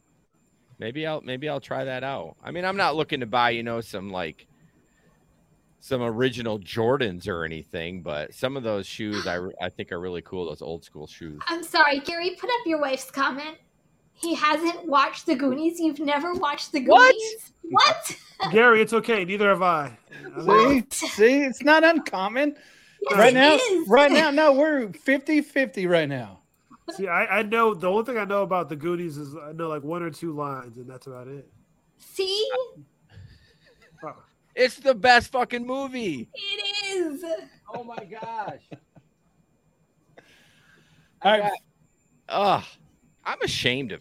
[0.79, 2.35] maybe I'll maybe I'll try that out.
[2.43, 4.47] I mean, I'm not looking to buy, you know, some like
[5.79, 10.23] some original Jordans or anything, but some of those shoes I, I think are really
[10.23, 10.47] cool.
[10.47, 11.39] Those old school shoes.
[11.47, 13.57] I'm sorry, Gary, put up your wife's comment.
[14.15, 15.79] He hasn't watched the Goonies.
[15.79, 17.51] You've never watched the Goonies.
[17.61, 17.95] What?
[17.99, 18.17] What?
[18.51, 19.25] Gary, it's okay.
[19.25, 19.97] Neither have I.
[20.37, 22.55] I See, see, it's not uncommon.
[23.09, 23.87] Yes, right now, is.
[23.87, 26.39] right now, no, we're 50-50 right now.
[26.95, 29.67] See, I, I know the only thing I know about the Goonies is I know
[29.67, 31.47] like one or two lines, and that's about it.
[31.97, 32.47] See,
[34.03, 34.13] Oh,
[34.55, 36.29] It's the best fucking movie.
[36.33, 37.23] it is.
[37.73, 38.61] Oh my gosh.
[41.21, 41.51] All right,
[42.29, 42.63] Ugh.
[43.25, 43.99] I'm ashamed of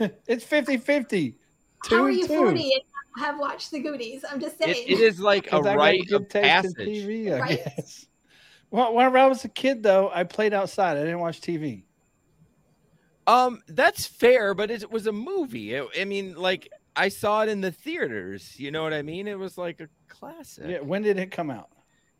[0.00, 0.10] you.
[0.26, 1.34] it's 50-50.
[1.84, 2.36] Two How are you two.
[2.36, 2.82] 40 and
[3.24, 4.24] have watched the Goonies?
[4.30, 4.88] I'm just It, saying.
[4.88, 6.74] it is like a I got rite of passage.
[6.76, 7.64] TV, I Right.
[7.64, 8.06] guess.
[8.70, 10.96] Well, whenever I was a kid, though, I played outside.
[10.96, 11.84] I didn't watch TV.
[13.26, 15.74] Um, that's fair, but it was a movie.
[15.74, 18.58] It- I mean, like I saw it in the theaters.
[18.58, 19.26] You know what I mean?
[19.28, 20.64] It was like a classic.
[20.68, 20.80] Yeah.
[20.80, 21.70] When did it come out?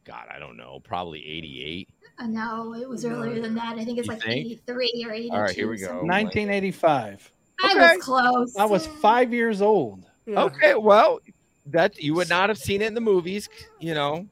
[0.04, 0.80] God, I don't know.
[0.82, 1.88] Probably '88.
[2.18, 3.76] Uh, no, it was earlier than that.
[3.76, 4.46] I think it's You like think?
[4.46, 5.34] 83 or 82.
[5.34, 5.86] All right, here we go.
[5.86, 6.06] something.
[6.08, 7.32] 1985.
[7.62, 7.96] I Okay.
[7.96, 8.56] was close.
[8.56, 10.06] I was five years old.
[10.26, 10.42] Yeah.
[10.44, 11.20] Okay, well,
[11.66, 13.48] that you would not have seen it in the movies.
[13.80, 14.26] You know.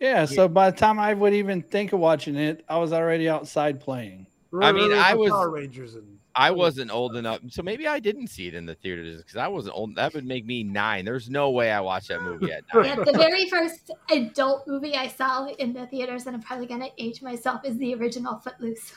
[0.00, 0.24] Yeah.
[0.24, 3.80] So by the time I would even think of watching it, I was already outside
[3.80, 4.26] playing.
[4.60, 8.00] I mean, I was- Power Rangers and I oh, wasn't old enough, so maybe I
[8.00, 9.94] didn't see it in the theaters because I wasn't old.
[9.94, 11.04] That would make me nine.
[11.04, 12.84] There's no way I watched that movie at nine.
[12.84, 16.88] Yeah, the very first adult movie I saw in the theaters, and I'm probably gonna
[16.98, 18.92] age myself, is the original Footloose.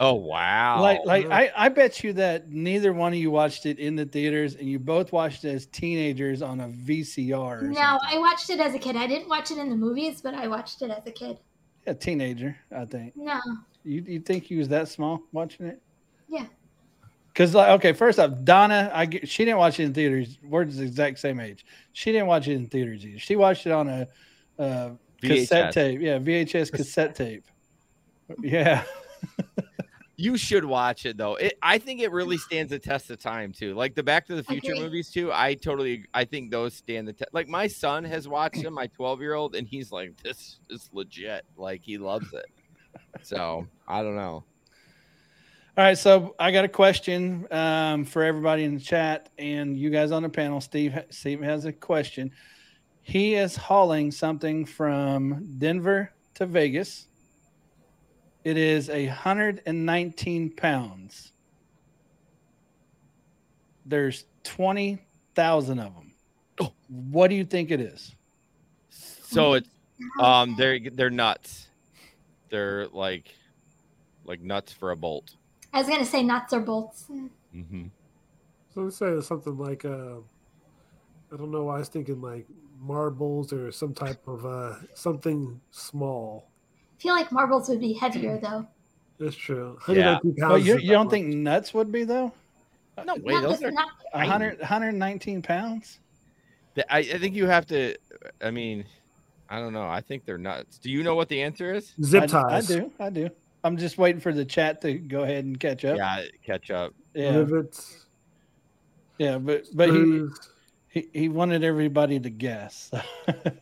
[0.00, 0.80] Oh wow!
[0.80, 4.06] Like, like I, I bet you that neither one of you watched it in the
[4.06, 7.34] theaters, and you both watched it as teenagers on a VCR.
[7.34, 7.98] Or No, something.
[8.12, 8.96] I watched it as a kid.
[8.96, 11.38] I didn't watch it in the movies, but I watched it as a kid.
[11.86, 13.16] a teenager, I think.
[13.16, 13.40] No,
[13.82, 15.82] You you think you was that small watching it?
[17.38, 17.44] Yeah.
[17.44, 20.38] Because like, okay, first off, Donna, I get, she didn't watch it in theaters.
[20.42, 21.64] We're the exact same age.
[21.92, 23.18] She didn't watch it in theaters either.
[23.18, 24.08] She watched it on a
[24.58, 24.90] uh,
[25.22, 26.00] cassette tape.
[26.00, 27.44] Yeah, VHS cassette tape.
[28.40, 28.84] Yeah.
[30.20, 31.36] You should watch it though.
[31.36, 33.74] It, I think it really stands the test of time too.
[33.74, 34.82] Like the Back to the Future Agree.
[34.82, 35.30] movies too.
[35.32, 37.32] I totally, I think those stand the test.
[37.32, 40.90] Like my son has watched them, my twelve year old, and he's like, "This is
[40.92, 42.46] legit." Like he loves it.
[43.22, 44.42] So I don't know.
[45.78, 49.90] All right, so I got a question um, for everybody in the chat and you
[49.90, 50.60] guys on the panel.
[50.60, 52.32] Steve, Steve has a question.
[53.02, 57.06] He is hauling something from Denver to Vegas.
[58.42, 61.30] It is a hundred and nineteen pounds.
[63.86, 64.98] There's twenty
[65.36, 66.12] thousand of them.
[66.60, 66.72] Oh.
[66.88, 68.16] What do you think it is?
[68.90, 69.68] So it's
[70.20, 71.68] um, they're they're nuts.
[72.48, 73.32] They're like
[74.24, 75.36] like nuts for a bolt.
[75.72, 77.06] I was gonna say nuts or bolts.
[77.54, 77.86] Mm-hmm.
[78.74, 80.16] So let's say something like uh,
[81.32, 81.68] I don't know.
[81.68, 82.46] I was thinking like
[82.80, 86.48] marbles or some type of uh, something small.
[86.98, 88.66] I feel like marbles would be heavier though.
[89.18, 89.78] That's true.
[89.88, 90.18] Yeah.
[90.22, 92.32] 119 Well, you, you don't about think nuts would be though?
[93.04, 93.70] No way, Not those are.
[93.70, 96.00] not- hundred, 119 pounds?
[96.90, 97.96] I, I think you have to.
[98.40, 98.84] I mean,
[99.48, 99.88] I don't know.
[99.88, 100.78] I think they're nuts.
[100.78, 101.94] Do you know what the answer is?
[101.98, 102.06] right.
[102.06, 102.70] zip I, ties.
[102.70, 102.92] I do.
[103.00, 103.30] I do.
[103.64, 105.96] I'm just waiting for the chat to go ahead and catch up.
[105.96, 106.94] Yeah, catch up.
[107.14, 107.36] Yeah.
[107.38, 108.06] Rivets.
[109.18, 110.26] Yeah, but but he,
[110.88, 112.90] he he wanted everybody to guess.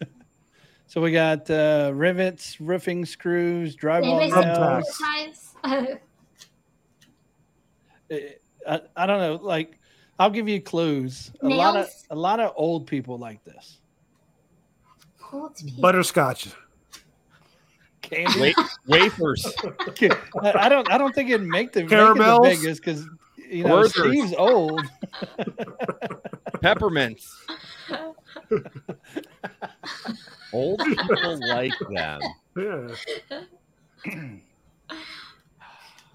[0.87, 5.55] so we got uh, rivets, roofing screws, drywall Anybody nails.
[8.69, 9.39] I, I don't know.
[9.43, 9.79] Like,
[10.19, 11.33] I'll give you clues.
[11.43, 13.81] A lot of a lot of old people like this.
[15.33, 15.81] Old people.
[15.81, 16.49] butterscotch.
[18.11, 18.55] Candy.
[18.57, 19.47] Wa- wafers.
[20.43, 20.91] I, I don't.
[20.91, 22.43] I don't think it'd make the make it Caramels?
[22.43, 23.07] the biggest because
[23.49, 23.93] you know Werther's.
[23.95, 24.81] Steve's old.
[26.63, 27.27] Peppermints.
[30.53, 32.21] Old people like them.
[32.57, 32.89] Yeah.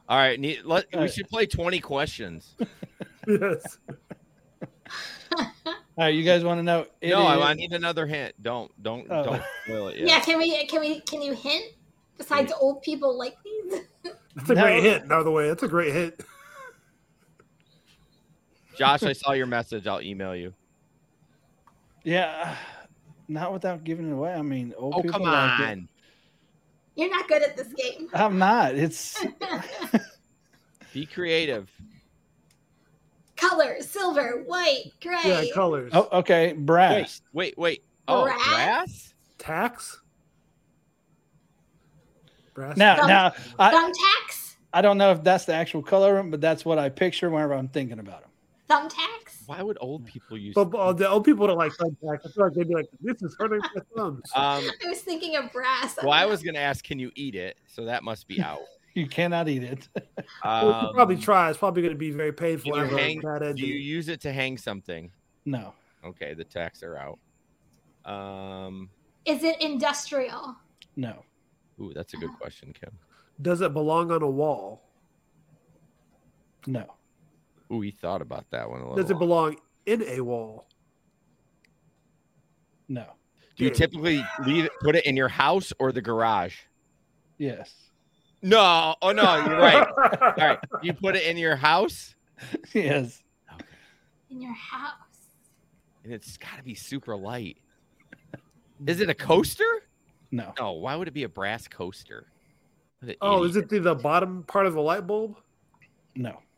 [0.09, 1.13] All right, need, let, we Alright.
[1.13, 2.55] should play 20 questions.
[3.27, 3.77] Yes.
[5.37, 5.45] All
[5.97, 6.85] right, you guys want to know?
[6.99, 8.33] It no, I, is- I need another hint.
[8.41, 9.23] Don't don't Oh.
[9.23, 10.07] don't spoil it yet.
[10.07, 11.63] Yeah, can we can we can you hint?
[12.21, 13.81] Besides old people like these?
[14.35, 14.61] That's a No.
[14.61, 15.07] great hit.
[15.07, 16.23] By the way, that's a great hit.
[18.77, 19.87] Josh, I saw your message.
[19.87, 20.53] I'll email you.
[22.03, 22.55] Yeah,
[23.27, 24.33] not without giving it away.
[24.33, 25.63] I mean, old Oh, people come like it.
[25.71, 25.89] on.
[26.95, 28.07] You're not good at this game.
[28.13, 28.75] I'm not.
[28.75, 29.23] It's
[30.93, 31.69] Be creative.
[33.35, 35.17] Color, silver, white, gray.
[35.25, 35.91] Yeah, colors.
[35.95, 36.49] oh, okay.
[36.53, 37.21] Wait, Brass.
[37.33, 37.83] wait, wait.
[38.07, 38.47] Oh, Brass?
[38.47, 39.13] brass?
[39.39, 39.99] Tax.
[42.53, 42.77] Brass.
[42.77, 44.55] Now, Thumb- now I, Thumbtacks?
[44.73, 47.29] I don't know if that's the actual color of them, but that's what I picture
[47.29, 48.29] whenever I'm thinking about them.
[48.69, 49.43] Thumbtacks?
[49.47, 52.25] Why would old people use But, but the old people don't like thumbtacks.
[52.25, 55.35] I feel like they'd be like, "This is hurting my thumbs." Um, I was thinking
[55.35, 55.97] of brass.
[56.01, 57.57] well, I was going to ask, can you eat it?
[57.67, 58.59] So that must be out.
[58.93, 59.87] You cannot eat it.
[60.43, 61.49] Well, if Um, you probably try.
[61.49, 62.75] It's probably going to be very painful.
[62.75, 63.21] You hang,
[63.55, 65.09] do you use it to hang something?
[65.45, 65.73] No.
[66.03, 67.17] Okay, the tacks are out.
[68.05, 68.89] Um,
[69.25, 70.57] Is it industrial?
[70.97, 71.23] No.
[71.79, 72.91] Ooh, that's a good question, Kim.
[73.41, 74.83] Does it belong on a wall?
[76.67, 76.85] No.
[77.71, 78.97] Ooh, he thought about that one a little.
[78.97, 80.67] Does it belong in a wall?
[82.87, 83.05] No.
[83.55, 86.55] Do you typically leave it, put it in your house or the garage?
[87.37, 87.73] Yes.
[88.41, 88.95] No.
[89.01, 89.87] Oh no, you're right.
[89.97, 90.59] All right.
[90.81, 92.15] You put it in your house?
[92.73, 93.21] yes.
[94.29, 94.95] In your house?
[96.03, 97.57] and it's got to be super light.
[98.85, 99.83] Is it a coaster?
[100.31, 100.53] No.
[100.57, 100.71] No.
[100.73, 102.27] Why would it be a brass coaster?
[102.99, 105.37] What an Oh, is it the, the bottom part of the light bulb?
[106.15, 106.39] No.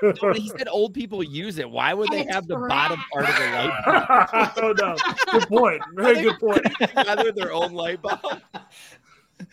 [0.00, 1.68] No, he said old people use it.
[1.68, 4.96] Why would they It's have the bottom part of the light I don't know.
[5.32, 5.82] Good point.
[5.94, 6.62] Very good point.
[6.78, 8.40] bulb rather their own light bulb?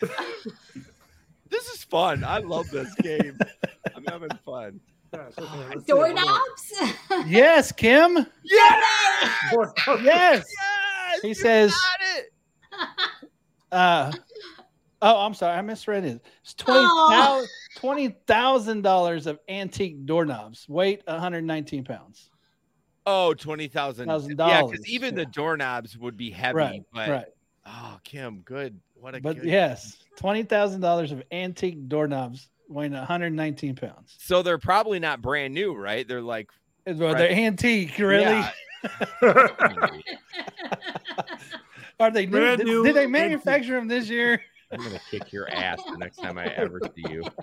[1.50, 2.22] this is fun.
[2.22, 3.36] I love this game.
[3.96, 4.78] I'm having fun.
[5.12, 6.38] Gosh, okay, let's see what we got.
[6.70, 7.28] Doorknobs.
[7.28, 8.24] Yes, Kim.
[8.44, 9.52] Yes!
[9.52, 10.04] Yes.
[10.04, 10.44] Yes!
[11.22, 12.32] He You says- got it.
[13.72, 14.12] Uh,
[15.02, 16.24] oh, I'm sorry, I misread it.
[16.42, 17.08] It's twenty Oh.
[17.10, 22.30] thousand twenty thousand dollars of antique doorknobs, weight 119 pounds.
[23.06, 24.08] Oh, twenty thousand.
[24.08, 25.24] $1,000, Yeah, because even yeah.
[25.24, 26.56] the doorknobs would be heavy.
[26.56, 27.26] Right, but right.
[27.66, 28.80] oh, Kim, good.
[28.94, 29.44] What a But good.
[29.46, 34.16] yes, twenty thousand dollars of antique doorknobs weighing 119 pounds.
[34.18, 36.06] So they're probably not brand new, right?
[36.08, 36.50] They're like
[36.86, 37.18] Well, Right.
[37.18, 38.24] they're antique, really?
[38.24, 38.50] Yeah.
[41.98, 42.56] Are they new?
[42.56, 43.10] Did, new did they antique.
[43.12, 44.42] manufacture them this year?
[44.72, 47.24] I'm gonna kick your ass the next time I ever see you.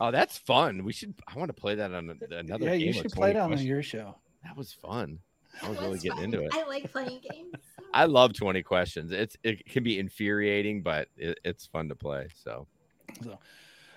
[0.00, 0.84] Oh, that's fun.
[0.84, 1.14] We should.
[1.26, 2.66] I want to play that on another.
[2.66, 4.14] yeah, game you should play it 20 on your show.
[4.44, 5.18] That was fun.
[5.60, 6.24] I was It really was getting fun.
[6.26, 6.52] into it.
[6.54, 7.54] I like playing games.
[7.92, 9.10] I love 20 questions.
[9.10, 12.28] It's it can be infuriating, but it, it's fun to play.
[12.44, 12.68] So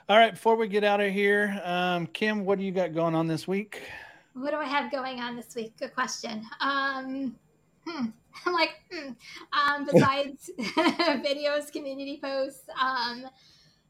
[0.10, 3.14] All right, before we get out of here, um, Kim, what do you got going
[3.14, 3.80] on this week?
[4.34, 5.78] What do I have going on this week?
[5.78, 6.44] Good question.
[6.62, 7.36] Um,
[7.92, 8.06] hmm.
[8.46, 9.12] I'm like, hmm.
[9.52, 13.26] um, besides videos, community posts, um,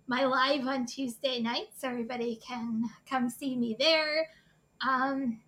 [0.07, 4.27] my live on Tuesday nights, everybody can come see me there.
[4.85, 5.39] Um,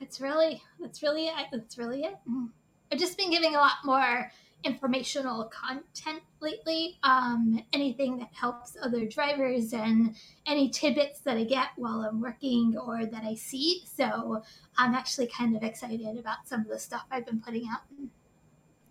[0.00, 1.30] it's really, that's really.
[1.50, 2.16] That's really it.
[2.28, 2.50] Mm.
[2.90, 4.30] I've just been giving a lot more
[4.64, 6.98] informational content lately.
[7.02, 10.14] Um, anything that helps other drivers and
[10.46, 13.82] any tidbits that I get while I'm working or that I see.
[13.84, 14.42] So
[14.78, 17.80] I'm actually kind of excited about some of the stuff I've been putting out.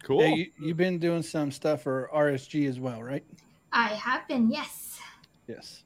[0.03, 0.21] cool.
[0.21, 3.23] Yeah, you, you've been doing some stuff for RSG as well, right?
[3.71, 4.99] I have been, yes.
[5.47, 5.83] Yes.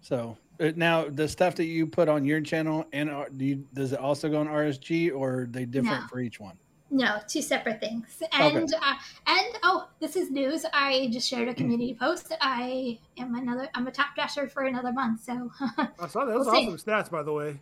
[0.00, 3.64] So uh, now the stuff that you put on your channel and uh, do you,
[3.72, 6.06] does it also go on RSG or are they different No.
[6.08, 6.56] for each one?
[6.94, 8.22] No, two separate things.
[8.32, 8.94] And uh,
[9.26, 10.66] and oh, this is news.
[10.74, 12.34] I just shared a community post.
[12.42, 13.66] I am another.
[13.74, 15.24] I'm a top dasher for another month.
[15.24, 15.50] So
[15.98, 16.32] I saw that.
[16.34, 16.66] Those We'll see.
[16.68, 17.58] awesome stats, by the way.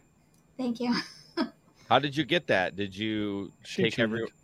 [0.59, 0.93] thank you.
[1.89, 2.75] How did you get that?
[2.75, 4.19] Did you She take every?
[4.21, 4.35] cheated.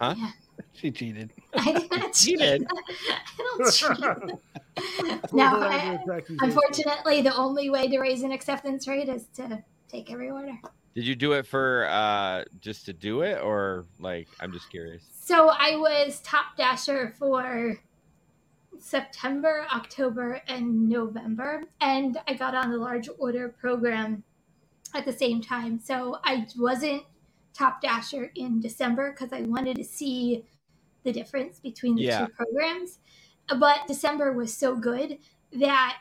[0.00, 0.14] Huh?
[0.16, 0.30] Yeah.
[0.74, 1.30] She cheated.
[1.54, 2.38] I did not cheat.
[2.38, 2.66] cheated.
[2.70, 5.32] I don't cheat.
[5.32, 5.98] no, I,
[6.40, 10.52] unfortunately, the only way to raise an acceptance rate is to take every order.
[10.94, 14.28] Did you do it for uh just to do it, or like?
[14.40, 15.02] I'm just curious.
[15.24, 17.78] So I was top dasher for
[18.78, 24.22] September, October, and November, and I got on the large order program
[24.94, 25.78] at the same time.
[25.78, 27.04] So I wasn't
[27.54, 30.44] top dasher in December because I wanted to see
[31.04, 32.26] the difference between the Yeah.
[32.26, 32.98] two programs.
[33.58, 35.18] But December was so good
[35.52, 35.98] that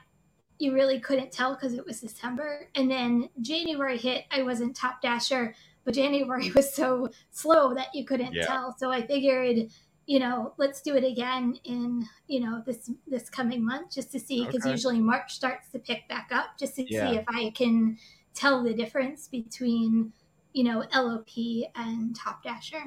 [0.61, 2.69] you really couldn't tell because it was December.
[2.75, 8.05] And then January hit, I wasn't top dasher, but January was so slow that you
[8.05, 8.45] couldn't Yeah.
[8.45, 8.75] tell.
[8.77, 9.71] So I figured,
[10.05, 14.19] you know, let's do it again in, you know, this this coming month just to
[14.19, 14.73] see because Okay.
[14.73, 17.09] usually March starts to pick back up just to Yeah.
[17.09, 17.97] see if I can
[18.35, 20.13] tell the difference between,
[20.53, 22.83] you know, LOP and Top Dasher.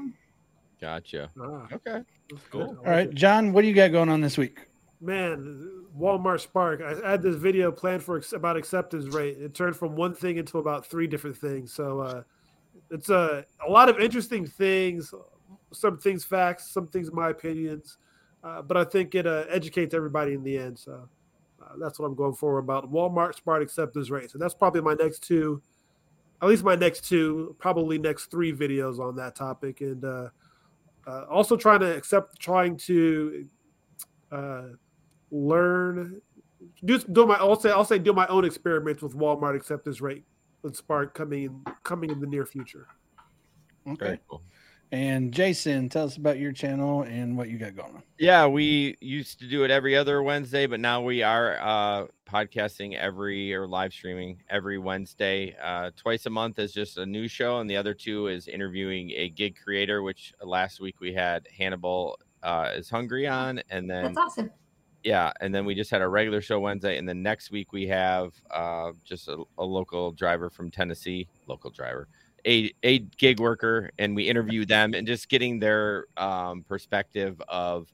[0.80, 1.30] Gotcha.
[1.40, 2.02] Ah, Okay.
[2.30, 2.68] that's Cool.
[2.68, 2.76] good.
[2.78, 3.14] I All like right, it.
[3.14, 4.60] John, what do you got going on this week?
[5.05, 6.81] Man, Walmart Spark.
[6.81, 9.36] I had this video planned for about acceptance rate.
[9.39, 11.74] It turned from one thing into about three different things.
[11.74, 12.22] So uh,
[12.90, 15.12] it's a a lot of interesting things.
[15.72, 17.98] Some things facts, some things my opinions.
[18.43, 20.78] Uh, but I think it uh, educates everybody in the end.
[20.78, 21.06] So
[21.62, 24.31] uh, that's what I'm going for about Walmart Spark acceptance rate.
[24.31, 25.62] So that's probably my next two,
[26.40, 29.82] at least my next two, probably next three videos on that topic.
[29.82, 30.28] And uh,
[31.06, 33.47] uh, also trying to accept, trying to
[35.35, 36.20] learn
[36.85, 40.24] do do my I'll say I'll say do my own experiments with Walmart acceptance rate
[40.62, 42.86] with Spark coming in coming in the near future.
[43.85, 44.43] Very cool.
[44.93, 48.02] And Jason, tell us about your channel and what you got going on.
[48.19, 52.94] Yeah, we used to do it every other Wednesday, but now we are uh, podcasting
[52.97, 55.56] every or live streaming every Wednesday.
[55.61, 59.11] Uh, twice a month is just a new show, and the other two is interviewing
[59.16, 60.02] a gig creator.
[60.02, 64.51] Which last week we had Hannibal uh, is hungry on, and then That's awesome.
[65.05, 67.86] Yeah, and then we just had a regular show Wednesday, and then next week we
[67.89, 72.09] have uh, just a, a local driver from Tennessee, local driver,
[72.47, 77.93] a a gig worker, and we interview them and just getting their um, perspective of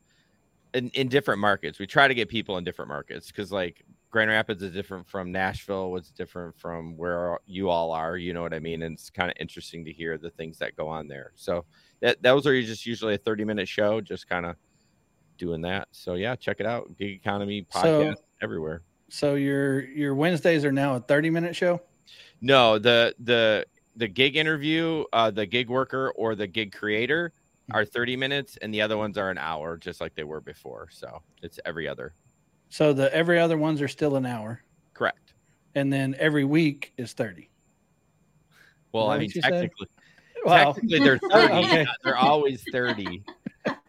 [0.72, 1.80] in, in different markets.
[1.80, 5.32] We try to get people in different markets because like Grand Rapids is different from
[5.32, 5.90] Nashville.
[5.90, 8.16] What's different from where you all are?
[8.16, 8.82] You know what I mean?
[8.82, 11.32] And it's kind of interesting to hear the things that go on there.
[11.34, 11.64] So
[12.00, 14.54] that those are just usually a thirty minute show, just kind of
[15.40, 15.88] doing that.
[15.90, 16.96] So yeah, check it out.
[16.96, 18.82] Gig Economy podcast So- everywhere.
[19.08, 21.80] So your your Wednesdays are now a 30 minute show?
[22.40, 27.32] No, the the the gig interview, uh, the gig worker or the gig creator
[27.72, 30.88] are 30 minutes and the other ones are an hour, just like they were before.
[30.92, 32.14] So it's every other.
[32.68, 34.62] So the every other ones are still an hour.
[34.94, 35.34] Correct.
[35.74, 37.50] And then every week is 30.
[38.92, 39.50] Well, I mean, you said?
[39.50, 39.86] technically,
[40.44, 40.72] Wow.
[40.72, 41.34] technically they're 30.
[41.66, 41.86] Okay.
[42.04, 43.24] They're always 30.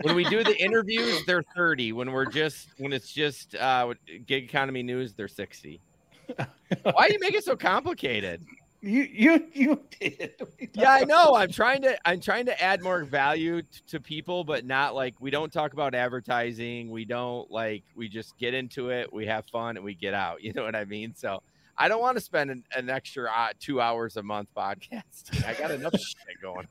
[0.02, 1.94] When we do the interviews, they're 30.
[1.94, 3.94] When we're just when it's just uh
[4.26, 5.80] gig economy news, they're 60.
[6.84, 8.44] Why do you make it so complicated?
[8.82, 10.42] You you you did.
[10.74, 14.44] yeah i know i'm trying to i'm trying to add more value t- to people
[14.44, 18.90] but not like we don't talk about advertising we don't like we just get into
[18.90, 21.44] it we have fun and we get out you know what i mean so
[21.78, 25.54] i don't want to spend an, an extra uh, two hours a month podcasting i
[25.54, 26.68] got enough shit going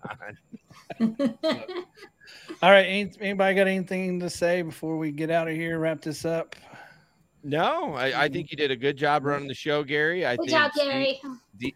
[0.98, 1.36] on
[2.62, 2.82] All right.
[2.86, 5.80] Any, anybody got anything to say before we get out of here?
[5.80, 6.54] Wrap this up.
[7.42, 10.42] no I, I think you did a good job running the show gary i Good
[10.46, 11.20] think job, Gary.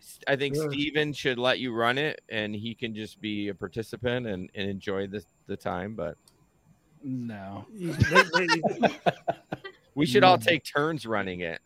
[0.00, 0.68] Ste- i think Yeah.
[0.68, 4.68] steven should let you run it and he can just be a participant and, and
[4.70, 6.16] enjoy the, the time but
[7.02, 7.64] No.
[7.74, 8.96] You- they- they-
[9.94, 11.60] we should all take turns running it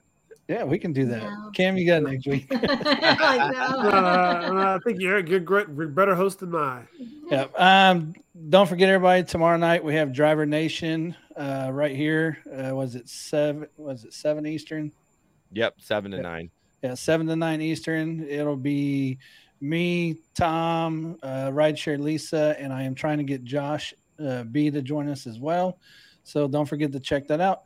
[0.49, 1.23] Yeah, we can do that.
[1.23, 1.51] No.
[1.53, 2.47] Cam, you got next week.
[2.53, 3.19] like, uh.
[3.21, 5.67] I think you're you're great.
[5.69, 6.85] You're better host than I.
[7.31, 7.47] Yeah.
[7.57, 8.15] Um,
[8.49, 9.25] don't forget, everybody.
[9.25, 12.39] Tomorrow night we have Driver Nation uh, right here.
[12.51, 13.67] Uh, was it seven?
[13.77, 14.91] Was it seven Eastern?
[15.53, 16.23] Yep, seven to Yeah.
[16.23, 16.51] nine.
[16.83, 18.27] Yeah, seven to nine Eastern.
[18.27, 19.19] It'll be
[19.61, 23.93] me, Tom, uh, Rideshare Lisa, and I am trying to get Josh
[24.25, 25.79] uh, B to join us as well.
[26.23, 27.65] So don't forget to check that out.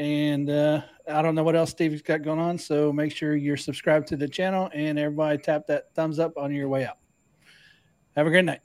[0.00, 2.56] And uh, I don't know what else Steve's got going on.
[2.56, 6.54] So make sure you're subscribed to the channel and everybody tap that thumbs up on
[6.54, 6.96] your way out.
[8.16, 8.60] Have a great night.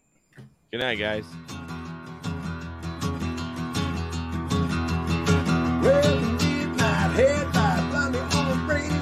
[0.72, 1.26] Good night, guys.
[5.84, 6.26] Well,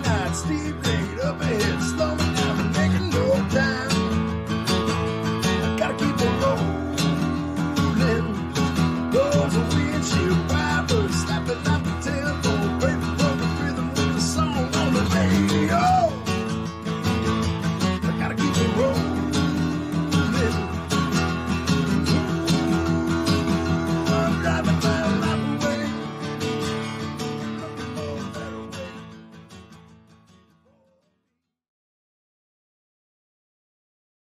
[0.04, 0.83] night, Steve.